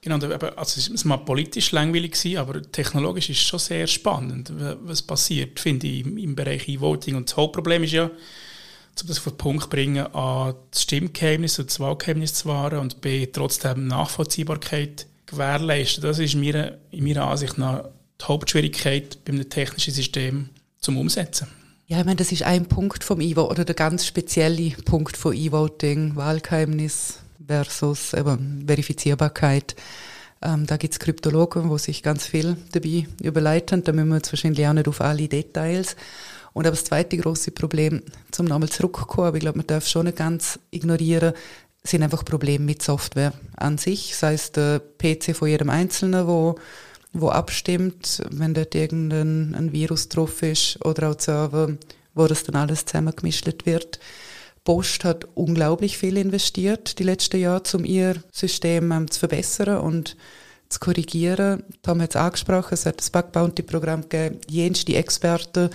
Genau, 0.00 0.24
also 0.56 0.94
es 0.94 1.08
war 1.08 1.24
politisch 1.24 1.72
langweilig, 1.72 2.12
gewesen, 2.12 2.38
aber 2.38 2.62
technologisch 2.62 3.30
ist 3.30 3.38
es 3.38 3.44
schon 3.44 3.58
sehr 3.58 3.88
spannend, 3.88 4.52
was 4.82 5.02
passiert, 5.02 5.58
finde 5.58 5.88
ich, 5.88 6.06
im, 6.06 6.36
Bereich 6.36 6.68
E-Voting. 6.68 7.16
Und 7.16 7.30
das 7.30 7.36
Hauptproblem 7.36 7.82
ist 7.82 7.92
ja, 7.92 8.10
um 9.00 9.08
das 9.08 9.18
auf 9.18 9.24
den 9.24 9.38
Punkt 9.38 9.64
zu 9.64 9.70
bringen, 9.70 10.06
A, 10.14 10.54
das 10.70 10.82
Stimmgeheimnis 10.82 11.58
und 11.58 11.70
das 11.70 11.80
Wahlgeheimnis 11.80 12.34
zu 12.34 12.48
wahren 12.48 12.78
und 12.78 13.00
B, 13.00 13.26
trotzdem 13.26 13.86
Nachvollziehbarkeit 13.86 15.06
gewährleisten. 15.26 16.02
Das 16.02 16.18
ist 16.18 16.34
mir, 16.34 16.78
in 16.90 17.04
meiner 17.04 17.26
Ansicht 17.26 17.58
nach 17.58 17.84
die 18.20 18.24
Hauptschwierigkeit 18.26 19.24
beim 19.24 19.48
technischen 19.48 19.94
System 19.94 20.50
zum 20.78 20.98
Umsetzen. 20.98 21.48
Ja, 21.86 22.00
ich 22.00 22.04
meine, 22.04 22.16
das 22.16 22.32
ist 22.32 22.44
ein 22.44 22.66
Punkt 22.66 23.04
vom 23.04 23.20
E-Voting 23.20 23.50
oder 23.50 23.64
der 23.64 23.74
ganz 23.74 24.06
spezielle 24.06 24.70
Punkt 24.84 25.16
von 25.16 25.34
E-Voting, 25.34 26.16
Wahlgeheimnis 26.16 27.18
versus 27.46 28.14
eben 28.14 28.64
Verifizierbarkeit. 28.66 29.74
Ähm, 30.42 30.66
da 30.66 30.76
gibt 30.76 30.94
es 30.94 31.00
Kryptologen, 31.00 31.70
wo 31.70 31.78
sich 31.78 32.02
ganz 32.02 32.26
viel 32.26 32.56
dabei 32.72 33.06
überleiten. 33.22 33.84
Da 33.84 33.92
müssen 33.92 34.08
wir 34.08 34.16
jetzt 34.16 34.32
wahrscheinlich 34.32 34.66
auch 34.66 34.72
nicht 34.72 34.88
auf 34.88 35.00
alle 35.00 35.28
Details. 35.28 35.96
Und 36.52 36.66
aber 36.66 36.76
das 36.76 36.84
zweite 36.84 37.16
große 37.16 37.50
Problem, 37.50 38.02
zum 38.30 38.46
nochmal 38.46 38.68
zurückzukommen, 38.68 39.28
aber 39.28 39.36
ich 39.36 39.42
glaube, 39.42 39.58
man 39.58 39.66
darf 39.66 39.86
schon 39.86 40.06
nicht 40.06 40.18
ganz 40.18 40.58
ignorieren, 40.70 41.32
sind 41.84 42.02
einfach 42.02 42.24
Probleme 42.24 42.64
mit 42.64 42.82
Software 42.82 43.32
an 43.56 43.78
sich, 43.78 44.14
sei 44.16 44.34
es 44.34 44.52
der 44.52 44.80
PC 44.80 45.34
von 45.34 45.48
jedem 45.48 45.70
Einzelnen, 45.70 46.26
wo, 46.26 46.56
wo 47.12 47.30
abstimmt, 47.30 48.22
wenn 48.30 48.54
dort 48.54 48.74
irgendein 48.74 49.54
ein 49.54 49.72
Virus 49.72 50.08
drauf 50.08 50.42
ist, 50.42 50.84
oder 50.84 51.10
auch 51.10 51.18
Server, 51.18 51.76
wo 52.14 52.26
das 52.26 52.44
dann 52.44 52.56
alles 52.56 52.84
zusammengemischt 52.84 53.66
wird. 53.66 53.98
Post 54.64 55.04
hat 55.04 55.26
unglaublich 55.34 55.98
viel 55.98 56.16
investiert 56.16 56.98
die 56.98 57.04
letzten 57.04 57.40
Jahre, 57.40 57.62
um 57.74 57.84
ihr 57.84 58.22
System 58.30 58.92
ähm, 58.92 59.10
zu 59.10 59.18
verbessern 59.18 59.78
und 59.78 60.16
zu 60.68 60.78
korrigieren. 60.78 61.64
Tom 61.82 62.00
hat 62.00 62.10
es 62.10 62.16
angesprochen, 62.16 62.74
es 62.74 62.86
hat 62.86 63.00
das 63.00 63.10
Bug 63.10 63.32
Bounty 63.32 63.62
Programm 63.62 64.02
gegeben, 64.02 64.40
jenste 64.48 64.94
Experten, 64.94 65.70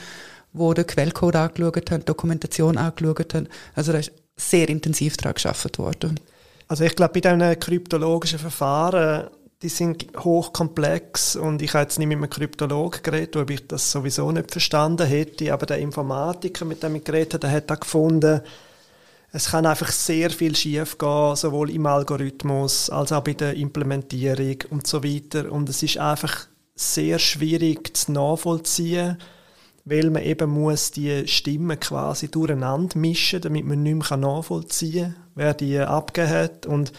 die 0.57 0.73
den 0.75 0.87
Quellcode 0.87 1.35
angeschaut 1.35 1.91
haben, 1.91 2.05
Dokumentation 2.05 2.77
angeschaut 2.77 3.33
haben. 3.33 3.47
Also 3.75 3.91
da 3.91 3.99
ist 3.99 4.11
sehr 4.35 4.69
intensiv 4.69 5.17
daran 5.17 5.35
gearbeitet 5.35 5.79
worden. 5.79 6.19
Also 6.67 6.83
ich 6.83 6.95
glaube, 6.95 7.13
bei 7.13 7.21
diesen 7.21 7.59
kryptologischen 7.59 8.39
Verfahren, 8.39 9.29
die 9.61 9.69
sind 9.69 10.05
hochkomplex 10.17 11.35
und 11.35 11.61
ich 11.61 11.73
habe 11.73 11.83
jetzt 11.83 11.97
nicht 11.97 12.07
mit 12.07 12.17
einem 12.17 12.29
Kryptologen 12.29 13.01
geredet, 13.01 13.35
ob 13.37 13.49
ich 13.49 13.67
das 13.67 13.91
sowieso 13.91 14.31
nicht 14.31 14.51
verstanden 14.51 15.07
hätte, 15.07 15.51
aber 15.51 15.65
der 15.65 15.79
Informatiker, 15.79 16.65
mit 16.65 16.83
dem 16.83 16.95
ich 16.95 17.03
geredet 17.03 17.33
habe, 17.33 17.41
der 17.41 17.51
hat 17.51 17.71
auch 17.71 17.79
gefunden, 17.79 18.41
es 19.31 19.51
kann 19.51 19.65
einfach 19.65 19.91
sehr 19.91 20.29
viel 20.29 20.55
schief 20.55 20.97
gehen, 20.97 21.35
sowohl 21.35 21.69
im 21.71 21.85
Algorithmus 21.85 22.89
als 22.89 23.11
auch 23.11 23.23
bei 23.23 23.33
der 23.33 23.55
Implementierung 23.55 24.57
und 24.69 24.87
so 24.87 25.03
weiter. 25.03 25.51
Und 25.51 25.69
es 25.69 25.83
ist 25.83 25.97
einfach 25.97 26.47
sehr 26.75 27.19
schwierig 27.19 27.95
zu 27.97 28.13
nachvollziehen, 28.13 29.17
weil 29.89 30.09
man 30.09 30.23
eben 30.23 30.49
muss 30.49 30.91
die 30.91 31.27
Stimmen 31.27 31.79
quasi 31.79 32.29
durcheinander 32.29 32.97
mischen, 32.97 33.41
damit 33.41 33.65
man 33.65 33.83
nicht 33.83 34.09
mehr 34.09 34.17
nachvollziehen 34.17 35.13
kann, 35.13 35.23
wer 35.35 35.53
die 35.53 35.79
abgegeben 35.79 36.33
hat. 36.33 36.65
Und 36.65 36.91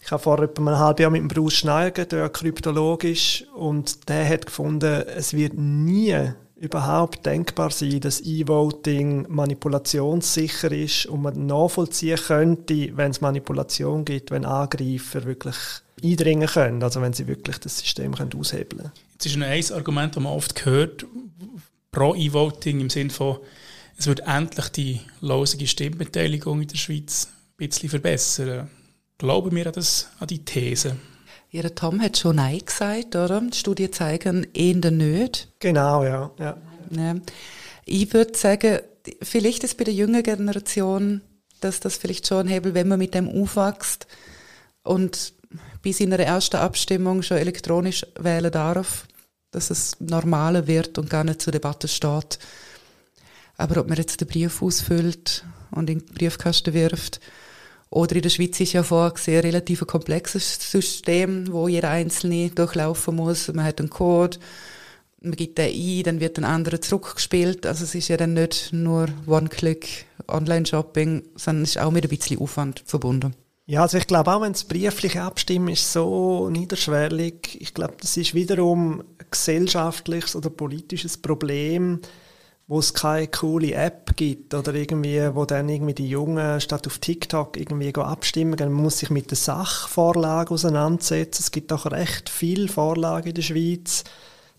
ich 0.00 0.10
habe 0.10 0.22
vor 0.22 0.40
etwa 0.40 0.62
einem 0.62 0.78
halben 0.78 1.02
Jahr 1.02 1.10
mit 1.10 1.20
dem 1.20 1.28
Bruce 1.28 1.54
Schneider, 1.54 2.04
der 2.04 2.28
kryptologisch, 2.28 3.44
und 3.54 4.08
der 4.08 4.28
hat 4.28 4.46
gefunden, 4.46 5.04
es 5.16 5.34
wird 5.34 5.54
nie 5.54 6.16
überhaupt 6.56 7.26
denkbar 7.26 7.70
sein, 7.70 8.00
dass 8.00 8.20
E-Voting 8.22 9.26
manipulationssicher 9.28 10.72
ist 10.72 11.06
und 11.06 11.22
man 11.22 11.46
nachvollziehen 11.46 12.18
könnte, 12.18 12.96
wenn 12.96 13.10
es 13.10 13.20
Manipulation 13.20 14.04
gibt, 14.04 14.30
wenn 14.30 14.44
Angreifer 14.44 15.24
wirklich 15.24 15.56
eindringen 16.02 16.48
können, 16.48 16.82
also 16.82 17.02
wenn 17.02 17.12
sie 17.12 17.26
wirklich 17.26 17.58
das 17.58 17.78
System 17.78 18.14
aushebeln 18.14 18.68
können. 18.68 18.92
Jetzt 19.12 19.26
ist 19.26 19.36
ein 19.36 19.76
Argument, 19.76 20.16
das 20.16 20.22
man 20.22 20.32
oft 20.32 20.64
hört, 20.64 21.06
pro 21.96 22.14
E-Voting 22.14 22.80
im 22.80 22.90
Sinne 22.90 23.08
von, 23.08 23.38
es 23.96 24.06
wird 24.06 24.20
endlich 24.26 24.68
die 24.68 25.00
losige 25.22 25.66
Stimmbeteiligung 25.66 26.60
in 26.60 26.68
der 26.68 26.76
Schweiz 26.76 27.26
ein 27.26 27.68
bisschen 27.68 27.88
verbessern. 27.88 28.68
Glauben 29.16 29.56
wir 29.56 29.66
an, 29.66 29.72
das, 29.72 30.10
an 30.18 30.26
die 30.26 30.44
These? 30.44 30.96
Ja, 31.50 31.62
der 31.62 31.74
Tom 31.74 32.02
hat 32.02 32.18
schon 32.18 32.36
Nein 32.36 32.60
gesagt, 32.66 33.16
oder? 33.16 33.40
Die 33.40 33.56
Studien 33.56 33.94
zeigen 33.94 34.46
eher 34.52 34.90
nicht. 34.90 35.48
Genau, 35.58 36.04
ja. 36.04 36.30
ja. 36.38 36.58
ja. 36.90 37.14
Ich 37.86 38.12
würde 38.12 38.36
sagen, 38.36 38.80
vielleicht 39.22 39.64
ist 39.64 39.78
bei 39.78 39.84
der 39.84 39.94
jungen 39.94 40.22
Generation, 40.22 41.22
dass 41.62 41.80
das 41.80 41.96
vielleicht 41.96 42.26
schon 42.26 42.40
ein 42.40 42.48
Hebel, 42.48 42.74
wenn 42.74 42.88
man 42.88 42.98
mit 42.98 43.14
dem 43.14 43.26
aufwächst 43.26 44.06
und 44.82 45.32
bis 45.80 46.00
in 46.00 46.10
der 46.10 46.26
ersten 46.26 46.56
Abstimmung 46.56 47.22
schon 47.22 47.38
elektronisch 47.38 48.04
wählen 48.18 48.52
darf, 48.52 49.06
dass 49.56 49.70
es 49.70 49.96
normaler 50.00 50.66
wird 50.66 50.98
und 50.98 51.08
gar 51.08 51.24
nicht 51.24 51.40
zur 51.40 51.52
Debatte 51.52 51.88
steht. 51.88 52.38
Aber 53.56 53.80
ob 53.80 53.88
man 53.88 53.96
jetzt 53.96 54.20
den 54.20 54.28
Brief 54.28 54.62
ausfüllt 54.62 55.44
und 55.70 55.88
in 55.88 56.00
den 56.00 56.06
Briefkasten 56.06 56.74
wirft, 56.74 57.20
oder 57.88 58.16
in 58.16 58.22
der 58.22 58.30
Schweiz 58.30 58.60
ist 58.60 58.74
ja 58.74 58.82
vorgesehen 58.82 59.38
ein 59.38 59.46
relativ 59.46 59.86
komplexes 59.86 60.70
System, 60.70 61.50
wo 61.50 61.68
jeder 61.68 61.90
Einzelne 61.90 62.50
durchlaufen 62.50 63.16
muss. 63.16 63.48
Man 63.48 63.64
hat 63.64 63.78
einen 63.78 63.90
Code, 63.90 64.38
man 65.22 65.36
gibt 65.36 65.56
den 65.56 65.72
ein, 65.72 66.02
dann 66.02 66.20
wird 66.20 66.36
ein 66.36 66.44
anderer 66.44 66.80
zurückgespielt. 66.80 67.64
Also 67.64 67.84
es 67.84 67.94
ist 67.94 68.08
ja 68.08 68.16
dann 68.16 68.34
nicht 68.34 68.72
nur 68.72 69.08
One-Click 69.26 70.04
Online-Shopping, 70.28 71.22
sondern 71.36 71.62
es 71.62 71.70
ist 71.70 71.78
auch 71.78 71.92
mit 71.92 72.04
ein 72.04 72.10
bisschen 72.10 72.38
Aufwand 72.38 72.82
verbunden. 72.84 73.34
Ja, 73.68 73.82
also 73.82 73.98
ich 73.98 74.06
glaube 74.06 74.32
auch, 74.32 74.42
wenn 74.42 74.52
es 74.52 74.62
briefliche 74.62 75.22
Abstimmen 75.22 75.68
ist 75.68 75.92
so 75.92 76.48
niederschwellig, 76.50 77.60
ich 77.60 77.74
glaube, 77.74 77.94
das 78.00 78.16
ist 78.16 78.32
wiederum 78.32 79.00
ein 79.00 79.26
gesellschaftliches 79.28 80.36
oder 80.36 80.50
politisches 80.50 81.16
Problem, 81.18 82.00
wo 82.68 82.78
es 82.78 82.94
keine 82.94 83.26
coole 83.26 83.74
App 83.74 84.16
gibt 84.16 84.54
oder 84.54 84.72
irgendwie, 84.72 85.34
wo 85.34 85.44
dann 85.46 85.68
irgendwie 85.68 85.94
die 85.94 86.08
Jungen 86.08 86.60
statt 86.60 86.86
auf 86.86 86.98
TikTok 86.98 87.56
irgendwie 87.56 87.92
abstimmen, 87.96 88.56
man 88.56 88.72
muss 88.72 88.98
sich 88.98 89.10
mit 89.10 89.30
der 89.30 89.36
Sachvorlage 89.36 90.54
auseinandersetzen. 90.54 91.42
Es 91.42 91.50
gibt 91.50 91.72
auch 91.72 91.86
recht 91.86 92.28
viel 92.28 92.68
Vorlagen 92.68 93.28
in 93.28 93.34
der 93.34 93.42
Schweiz, 93.42 94.04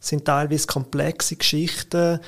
es 0.02 0.08
sind 0.10 0.26
teilweise 0.26 0.68
komplexe 0.68 1.38
Geschichten 1.38 2.20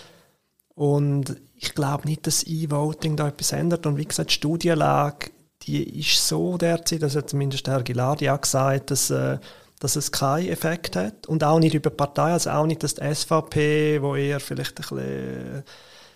und 0.75 1.35
ich 1.55 1.75
glaube 1.75 2.07
nicht, 2.07 2.25
dass 2.25 2.47
E-Voting 2.47 3.17
da 3.17 3.27
etwas 3.27 3.51
ändert. 3.51 3.85
Und 3.85 3.97
wie 3.97 4.05
gesagt, 4.05 4.29
die 4.29 4.35
Studienlage, 4.35 5.31
die 5.63 5.99
ist 5.99 6.27
so 6.27 6.57
derzeit, 6.57 7.01
das 7.01 7.15
hat 7.15 7.29
zumindest 7.29 7.67
Herr 7.67 7.83
Gilardi 7.83 8.29
auch 8.29 8.41
gesagt, 8.41 8.91
dass 8.91 9.09
äh, 9.09 9.37
dass 9.79 9.95
es 9.95 10.11
keinen 10.11 10.49
Effekt 10.49 10.95
hat. 10.95 11.25
Und 11.27 11.43
auch 11.43 11.59
nicht 11.59 11.73
über 11.73 11.89
Partei, 11.89 12.33
also 12.33 12.49
auch 12.51 12.65
nicht, 12.65 12.83
dass 12.83 12.95
die 12.95 13.15
SVP, 13.15 14.01
wo 14.01 14.15
eher 14.15 14.39
vielleicht 14.39 14.77
ein 14.77 14.97
bisschen 14.97 15.63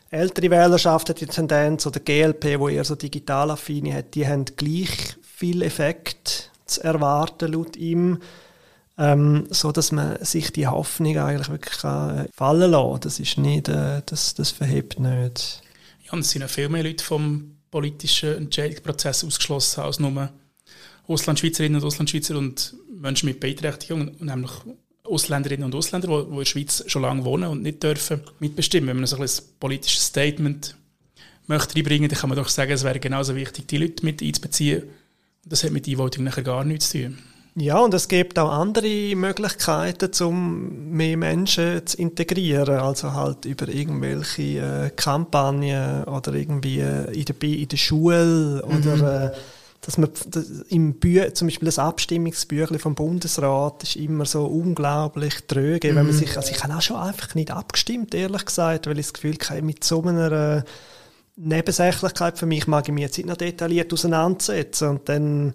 ältere 0.10 0.52
Wählerschaft 0.52 1.10
hat 1.10 1.22
die 1.22 1.26
Tendenz, 1.26 1.88
oder 1.88 2.00
die 2.00 2.06
GLP, 2.06 2.60
wo 2.60 2.68
eher 2.68 2.84
so 2.84 2.96
digital 2.96 3.52
affine 3.52 3.94
hat, 3.94 4.16
die 4.16 4.28
haben 4.28 4.46
gleich 4.58 5.16
viel 5.22 5.62
Effekt 5.64 6.52
zu 6.66 6.84
erwarten 6.84 7.52
laut 7.54 7.76
ihm. 7.78 8.20
ähm, 8.96 9.48
so 9.50 9.72
dass 9.72 9.92
man 9.92 10.24
sich 10.24 10.52
die 10.52 10.68
Hoffnung 10.68 11.18
eigentlich 11.18 11.50
wirklich 11.50 11.80
kann, 11.80 12.26
äh, 12.26 12.28
fallen 12.32 12.70
lassen. 12.70 13.00
Das 13.02 13.20
ist 13.20 13.40
nicht, 13.40 13.68
äh, 13.68 14.04
das, 14.06 14.36
das 14.36 14.52
verhebt 14.52 15.00
nicht. 15.00 15.64
Ja, 16.06 16.12
und 16.12 16.20
es 16.20 16.30
sind 16.30 16.44
ja 16.44 16.48
viel 16.48 16.70
mehr 16.70 16.84
Leute 16.84 17.04
vom 17.04 17.56
politischen 17.74 18.38
Entscheidungsprozess 18.38 19.24
ausgeschlossen 19.24 19.82
als 19.82 20.00
nur 20.00 20.32
Auslandschweizerinnen 21.08 21.82
und 21.82 21.88
Auslandschweizer 21.88 22.38
und 22.38 22.76
Menschen 22.88 23.26
mit 23.26 23.40
Beeinträchtigung, 23.40 24.12
nämlich 24.20 24.52
Ausländerinnen 25.04 25.66
und 25.66 25.74
Ausländer, 25.74 26.08
die, 26.08 26.30
in 26.30 26.38
der 26.38 26.46
Schweiz 26.46 26.84
schon 26.86 27.02
lange 27.02 27.26
wohnen 27.26 27.50
und 27.50 27.64
nicht 27.64 27.82
dürfen 27.82 28.22
mitbestimmen. 28.40 28.90
Wenn 28.90 28.98
man 28.98 29.08
so 29.08 29.18
ein, 29.18 29.28
politisches 29.60 30.06
Statement 30.06 30.78
möchte 31.48 31.76
reinbringen, 31.76 32.10
dann 32.10 32.20
kann 32.20 32.30
man 32.30 32.38
doch 32.38 32.48
sagen, 32.48 32.72
es 32.72 32.84
wäre 32.84 33.00
genauso 33.00 33.36
wichtig, 33.36 33.68
die 33.68 33.78
Leute 33.78 34.06
mit 34.06 34.22
einzubeziehen. 34.22 34.84
Das 35.44 35.64
hat 35.64 35.72
mit 35.72 35.88
E-Voting 35.88 36.24
nachher 36.24 36.44
gar 36.44 36.64
nichts 36.64 36.92
zu 36.92 37.06
tun. 37.06 37.18
Ja, 37.56 37.78
und 37.80 37.94
es 37.94 38.08
gibt 38.08 38.40
auch 38.40 38.52
andere 38.52 39.16
Möglichkeiten, 39.16 40.10
um 40.24 40.90
mehr 40.90 41.18
Menschen 41.18 41.86
zu 41.86 41.98
integrieren. 41.98 42.80
Also 42.80 43.14
halt 43.14 43.46
über 43.46 43.68
irgendwelche 43.68 44.42
äh, 44.42 44.90
Kampagnen 44.96 46.04
oder 46.06 46.34
irgendwie 46.34 46.80
in 46.80 47.26
der, 47.26 47.44
in 47.44 47.68
der 47.68 47.78
Schule 47.78 48.64
mhm. 48.66 48.78
oder 48.78 49.26
äh, 49.26 49.38
dass 49.86 49.98
man 49.98 50.10
das 50.30 50.46
im 50.70 50.94
Bü 50.94 51.32
zum 51.34 51.48
Beispiel 51.48 51.66
das 51.66 51.78
Abstimmungsbüchlein 51.78 52.80
vom 52.80 52.96
Bundesrat 52.96 53.84
ist 53.84 53.98
immer 53.98 54.26
so 54.26 54.46
unglaublich 54.46 55.46
tröge, 55.46 55.92
mhm. 55.92 55.96
wenn 55.96 56.06
man 56.06 56.16
mhm. 56.16 56.20
sich, 56.20 56.38
also 56.38 56.52
ich 56.52 56.64
habe 56.64 56.74
auch 56.74 56.82
schon 56.82 56.98
einfach 56.98 57.36
nicht 57.36 57.52
abgestimmt, 57.52 58.16
ehrlich 58.16 58.46
gesagt, 58.46 58.88
weil 58.88 58.98
ich 58.98 59.08
das 59.08 59.14
Gefühl 59.14 59.38
habe, 59.50 59.62
mit 59.62 59.84
so 59.84 60.02
einer 60.02 60.32
äh, 60.32 60.64
Nebensächlichkeit 61.36 62.40
für 62.40 62.46
mich 62.46 62.66
mag 62.68 62.88
ich 62.88 62.94
mich 62.94 63.04
jetzt 63.04 63.18
nicht 63.18 63.28
noch 63.28 63.38
detailliert 63.38 63.92
auseinandersetzen 63.92 64.88
und 64.90 65.10
dann 65.10 65.54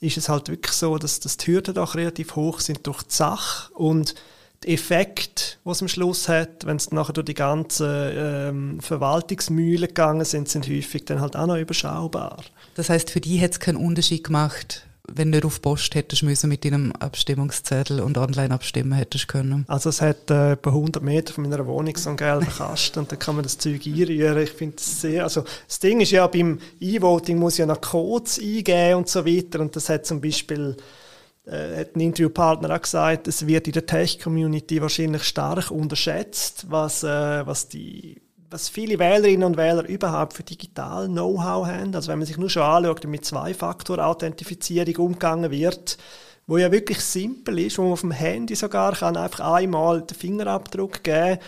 ist 0.00 0.16
es 0.16 0.28
halt 0.28 0.48
wirklich 0.48 0.72
so, 0.72 0.98
dass, 0.98 1.20
dass 1.20 1.36
die 1.36 1.52
Hürden 1.52 1.74
doch 1.74 1.94
relativ 1.94 2.36
hoch 2.36 2.60
sind 2.60 2.86
durch 2.86 3.02
die 3.02 3.14
Sache 3.14 3.72
und 3.74 4.14
der 4.62 4.70
Effekt, 4.70 5.58
was 5.64 5.82
am 5.82 5.88
Schluss 5.88 6.28
hat, 6.28 6.64
wenn 6.66 6.76
es 6.76 6.90
nachher 6.90 7.12
durch 7.12 7.26
die 7.26 7.34
ganzen 7.34 7.88
ähm, 7.88 8.80
Verwaltungsmühlen 8.80 9.88
gegangen 9.88 10.24
sind, 10.24 10.48
sind 10.48 10.68
häufig 10.68 11.04
dann 11.04 11.20
halt 11.20 11.36
auch 11.36 11.46
noch 11.46 11.56
überschaubar. 11.56 12.42
Das 12.74 12.88
heißt, 12.88 13.10
für 13.10 13.20
die 13.20 13.40
hat 13.40 13.52
es 13.52 13.60
keinen 13.60 13.76
Unterschied 13.76 14.24
gemacht, 14.24 14.86
wenn 15.08 15.32
du 15.32 15.46
auf 15.46 15.62
Post 15.62 15.94
hättest 15.94 16.22
müssen 16.22 16.48
mit 16.48 16.64
deinem 16.64 16.92
Abstimmungszettel 16.92 18.00
und 18.00 18.18
online 18.18 18.52
abstimmen 18.52 18.92
hättest 18.92 19.28
können? 19.28 19.64
Also 19.68 19.90
es 19.90 20.00
hat 20.00 20.30
äh, 20.30 20.52
etwa 20.52 20.70
100 20.70 21.02
Meter 21.02 21.32
von 21.32 21.48
meiner 21.48 21.66
Wohnung 21.66 21.96
so 21.96 22.10
einen 22.10 22.16
gelben 22.16 22.48
Kasten 22.48 23.00
und 23.00 23.12
da 23.12 23.16
kann 23.16 23.36
man 23.36 23.42
das 23.42 23.58
Zeug 23.58 23.86
einrühren. 23.86 24.38
Ich 24.38 24.50
finde 24.50 24.76
es 24.78 25.00
sehr, 25.00 25.24
also 25.24 25.44
das 25.66 25.78
Ding 25.78 26.00
ist 26.00 26.10
ja, 26.10 26.26
beim 26.26 26.58
E-Voting 26.80 27.38
muss 27.38 27.58
ja 27.58 27.66
noch 27.66 27.80
Codes 27.80 28.38
eingeben 28.38 28.98
und 28.98 29.08
so 29.08 29.24
weiter 29.24 29.60
und 29.60 29.76
das 29.76 29.88
hat 29.88 30.06
zum 30.06 30.20
Beispiel 30.20 30.76
äh, 31.46 31.80
hat 31.80 31.96
ein 31.96 32.00
Interviewpartner 32.00 32.74
auch 32.74 32.82
gesagt, 32.82 33.28
es 33.28 33.46
wird 33.46 33.66
in 33.68 33.72
der 33.72 33.86
Tech-Community 33.86 34.82
wahrscheinlich 34.82 35.22
stark 35.22 35.70
unterschätzt, 35.70 36.66
was, 36.68 37.02
äh, 37.04 37.46
was 37.46 37.68
die 37.68 38.20
was 38.50 38.68
viele 38.68 38.98
Wählerinnen 38.98 39.44
und 39.44 39.56
Wähler 39.56 39.88
überhaupt 39.88 40.34
für 40.34 40.42
digital 40.42 41.08
Know-how 41.08 41.66
haben. 41.66 41.94
Also 41.94 42.10
wenn 42.10 42.18
man 42.18 42.26
sich 42.26 42.38
nur 42.38 42.50
schon 42.50 42.62
anschaut, 42.62 43.02
wie 43.04 43.08
mit 43.08 43.24
Zwei-Faktor-Authentifizierung 43.24 44.96
umgegangen 45.06 45.50
wird, 45.50 45.98
wo 46.46 46.56
ja 46.58 46.70
wirklich 46.70 47.00
simpel 47.00 47.58
ist, 47.58 47.78
wo 47.78 47.82
man 47.82 47.92
auf 47.92 48.02
dem 48.02 48.12
Handy 48.12 48.54
sogar 48.54 48.94
kann 48.94 49.16
einfach 49.16 49.40
einmal 49.52 50.02
den 50.02 50.16
Fingerabdruck 50.16 51.02
geben 51.02 51.38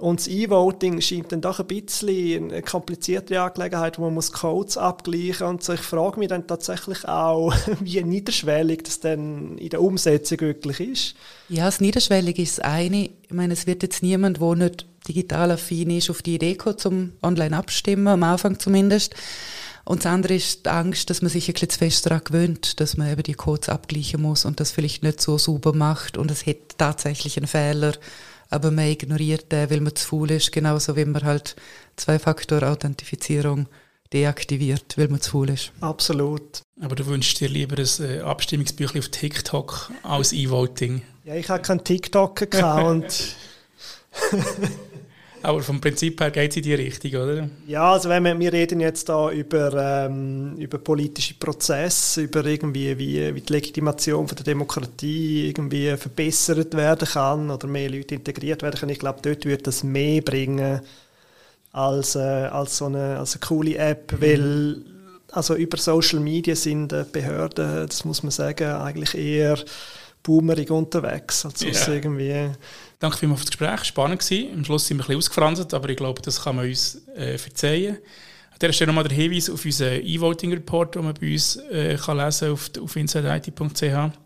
und 0.00 0.20
das 0.20 0.28
E-Voting 0.28 1.00
scheint 1.02 1.30
dann 1.30 1.42
doch 1.42 1.60
ein 1.60 1.66
bisschen 1.66 2.50
eine 2.50 2.62
komplizierte 2.62 3.40
Angelegenheit, 3.40 3.98
wo 3.98 4.04
man 4.04 4.14
muss 4.14 4.32
Codes 4.32 4.78
abgleichen 4.78 5.46
und 5.46 5.62
so. 5.62 5.74
Ich 5.74 5.80
frage 5.80 6.18
mich 6.18 6.28
dann 6.28 6.46
tatsächlich 6.46 7.06
auch, 7.06 7.54
wie 7.80 8.02
niederschwellig 8.02 8.82
das 8.84 9.00
dann 9.00 9.58
in 9.58 9.68
der 9.68 9.82
Umsetzung 9.82 10.40
wirklich 10.40 10.80
ist. 10.80 11.14
Ja, 11.50 11.66
das 11.66 11.80
Niederschwellig 11.80 12.38
ist 12.38 12.58
das 12.58 12.64
eine. 12.64 13.04
Ich 13.04 13.30
meine, 13.30 13.52
es 13.52 13.66
wird 13.66 13.82
jetzt 13.82 14.02
niemand, 14.02 14.40
der 14.40 14.56
nicht 14.56 14.86
digital 15.06 15.50
affin 15.50 15.90
ist, 15.90 16.08
auf 16.08 16.22
die 16.22 16.36
Idee 16.36 16.54
kommen, 16.54 16.78
zum 16.78 17.12
online 17.22 17.56
abstimmen, 17.56 18.08
am 18.08 18.22
Anfang 18.22 18.58
zumindest. 18.58 19.14
Und 19.84 20.04
das 20.04 20.12
andere 20.12 20.34
ist 20.34 20.64
die 20.64 20.70
Angst, 20.70 21.10
dass 21.10 21.20
man 21.20 21.30
sich 21.30 21.48
ein 21.48 21.52
bisschen 21.52 21.70
zu 21.70 21.78
fest 21.78 22.06
daran 22.06 22.22
gewöhnt, 22.24 22.80
dass 22.80 22.96
man 22.96 23.10
eben 23.10 23.22
die 23.22 23.34
Codes 23.34 23.68
abgleichen 23.68 24.22
muss 24.22 24.46
und 24.46 24.60
das 24.60 24.70
vielleicht 24.70 25.02
nicht 25.02 25.20
so 25.20 25.36
sauber 25.36 25.74
macht 25.74 26.16
und 26.16 26.30
es 26.30 26.46
hat 26.46 26.78
tatsächlich 26.78 27.36
einen 27.36 27.46
Fehler 27.48 27.92
aber 28.50 28.70
man 28.70 28.86
ignoriert 28.86 29.50
den, 29.52 29.70
weil 29.70 29.80
man 29.80 29.94
zu 29.94 30.06
faul 30.06 30.30
ist, 30.30 30.52
genauso 30.52 30.96
wie 30.96 31.04
man 31.04 31.22
halt 31.22 31.56
Zwei-Faktor-Authentifizierung 31.96 33.68
deaktiviert, 34.12 34.98
weil 34.98 35.08
man 35.08 35.20
zu 35.20 35.30
faul 35.30 35.50
ist. 35.50 35.72
Absolut. 35.80 36.62
Aber 36.80 36.96
du 36.96 37.06
wünschst 37.06 37.40
dir 37.40 37.48
lieber 37.48 37.76
ein 37.78 38.04
äh, 38.04 38.20
Abstimmungsbüchlein 38.20 39.02
auf 39.02 39.08
TikTok 39.08 39.92
als 40.02 40.32
E-Voting? 40.32 41.02
Ja, 41.24 41.36
ich 41.36 41.48
habe 41.48 41.62
keinen 41.62 41.84
TikTok-Account. 41.84 43.36
Aber 45.42 45.62
vom 45.62 45.80
Prinzip 45.80 46.20
her 46.20 46.30
geht 46.30 46.50
es 46.50 46.56
in 46.58 46.62
die 46.62 46.74
Richtung, 46.74 47.10
oder? 47.12 47.48
Ja, 47.66 47.92
also 47.92 48.08
wenn 48.08 48.24
wir, 48.24 48.38
wir 48.38 48.52
reden 48.52 48.80
jetzt 48.80 49.08
da 49.08 49.30
über, 49.30 50.06
ähm, 50.06 50.56
über 50.58 50.78
politische 50.78 51.34
Prozesse, 51.34 52.22
über 52.22 52.44
irgendwie, 52.44 52.98
wie, 52.98 53.34
wie 53.34 53.40
die 53.40 53.52
Legitimation 53.52 54.28
von 54.28 54.36
der 54.36 54.44
Demokratie 54.44 55.48
irgendwie 55.48 55.96
verbessert 55.96 56.74
werden 56.74 57.08
kann 57.08 57.50
oder 57.50 57.66
mehr 57.66 57.88
Leute 57.88 58.14
integriert 58.14 58.62
werden 58.62 58.78
können. 58.78 58.92
Ich 58.92 58.98
glaube, 58.98 59.20
dort 59.22 59.46
wird 59.46 59.66
das 59.66 59.82
mehr 59.82 60.20
bringen 60.20 60.80
als, 61.72 62.16
äh, 62.16 62.18
als, 62.18 62.76
so 62.76 62.86
eine, 62.86 63.18
als 63.18 63.34
eine 63.34 63.40
coole 63.40 63.76
App, 63.76 64.12
mhm. 64.12 64.20
weil 64.20 64.82
also 65.32 65.54
über 65.54 65.76
Social 65.76 66.20
Media 66.20 66.56
sind 66.56 66.92
äh, 66.92 67.04
Behörden, 67.10 67.86
das 67.86 68.04
muss 68.04 68.22
man 68.22 68.30
sagen, 68.30 68.68
eigentlich 68.68 69.14
eher 69.14 69.58
boomerig 70.22 70.70
unterwegs, 70.70 71.44
als 71.44 71.62
yeah. 71.62 71.88
irgendwie 71.88 72.50
Danke 73.00 73.16
vielmals 73.16 73.40
für 73.40 73.46
das 73.46 73.58
Gespräch, 73.58 73.84
spannend 73.84 74.20
gewesen. 74.20 74.52
Am 74.54 74.64
Schluss 74.64 74.86
sind 74.86 74.98
wir 74.98 75.04
ein 75.04 75.06
bisschen 75.06 75.18
ausgefranst, 75.18 75.72
aber 75.72 75.88
ich 75.88 75.96
glaube, 75.96 76.20
das 76.20 76.42
kann 76.42 76.56
man 76.56 76.66
uns 76.66 77.00
äh, 77.16 77.38
verzeihen. 77.38 77.96
An 77.96 78.58
dieser 78.60 78.72
Stelle 78.74 78.88
nochmal 78.88 79.04
der 79.08 79.16
Hinweis 79.16 79.48
auf 79.48 79.64
unseren 79.64 80.04
E-Voting-Report, 80.04 80.94
den 80.94 81.04
man 81.04 81.14
bei 81.14 81.32
uns 81.32 81.56
äh, 81.56 81.96
kann 81.96 82.18
lesen 82.18 82.52
auf, 82.52 82.70
auf 82.78 82.96
insideit.ch. 82.96 84.16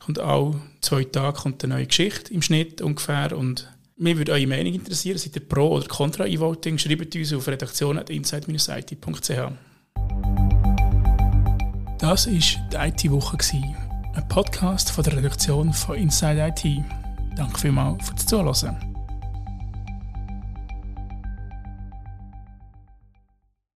Kommt 0.00 0.20
auch 0.20 0.56
zwei 0.80 1.04
Tage 1.04 1.38
kommt 1.38 1.62
eine 1.62 1.74
neue 1.74 1.86
Geschichte 1.86 2.34
im 2.34 2.42
Schnitt 2.42 2.80
ungefähr 2.82 3.36
und 3.36 3.72
mir 3.96 4.18
würde 4.18 4.32
eure 4.32 4.46
Meinung 4.48 4.74
interessieren. 4.74 5.18
Seid 5.18 5.36
ihr 5.36 5.48
pro 5.48 5.76
oder 5.76 5.86
contra 5.86 6.26
E-Voting? 6.26 6.76
Schreibt 6.76 7.14
uns 7.14 7.32
auf 7.32 7.46
redaktion.inside-it.ch. 7.46 9.30
Das 12.00 12.26
war 12.26 12.32
die 12.32 13.06
IT-Woche, 13.06 13.87
ein 14.18 14.26
Podcast 14.26 14.90
von 14.90 15.04
der 15.04 15.16
Redaktion 15.16 15.72
von 15.72 15.94
Inside 15.94 16.48
IT. 16.48 16.84
Danke 17.36 17.60
vielmals 17.60 18.08
fürs 18.08 18.26
Zuhören. 18.26 18.97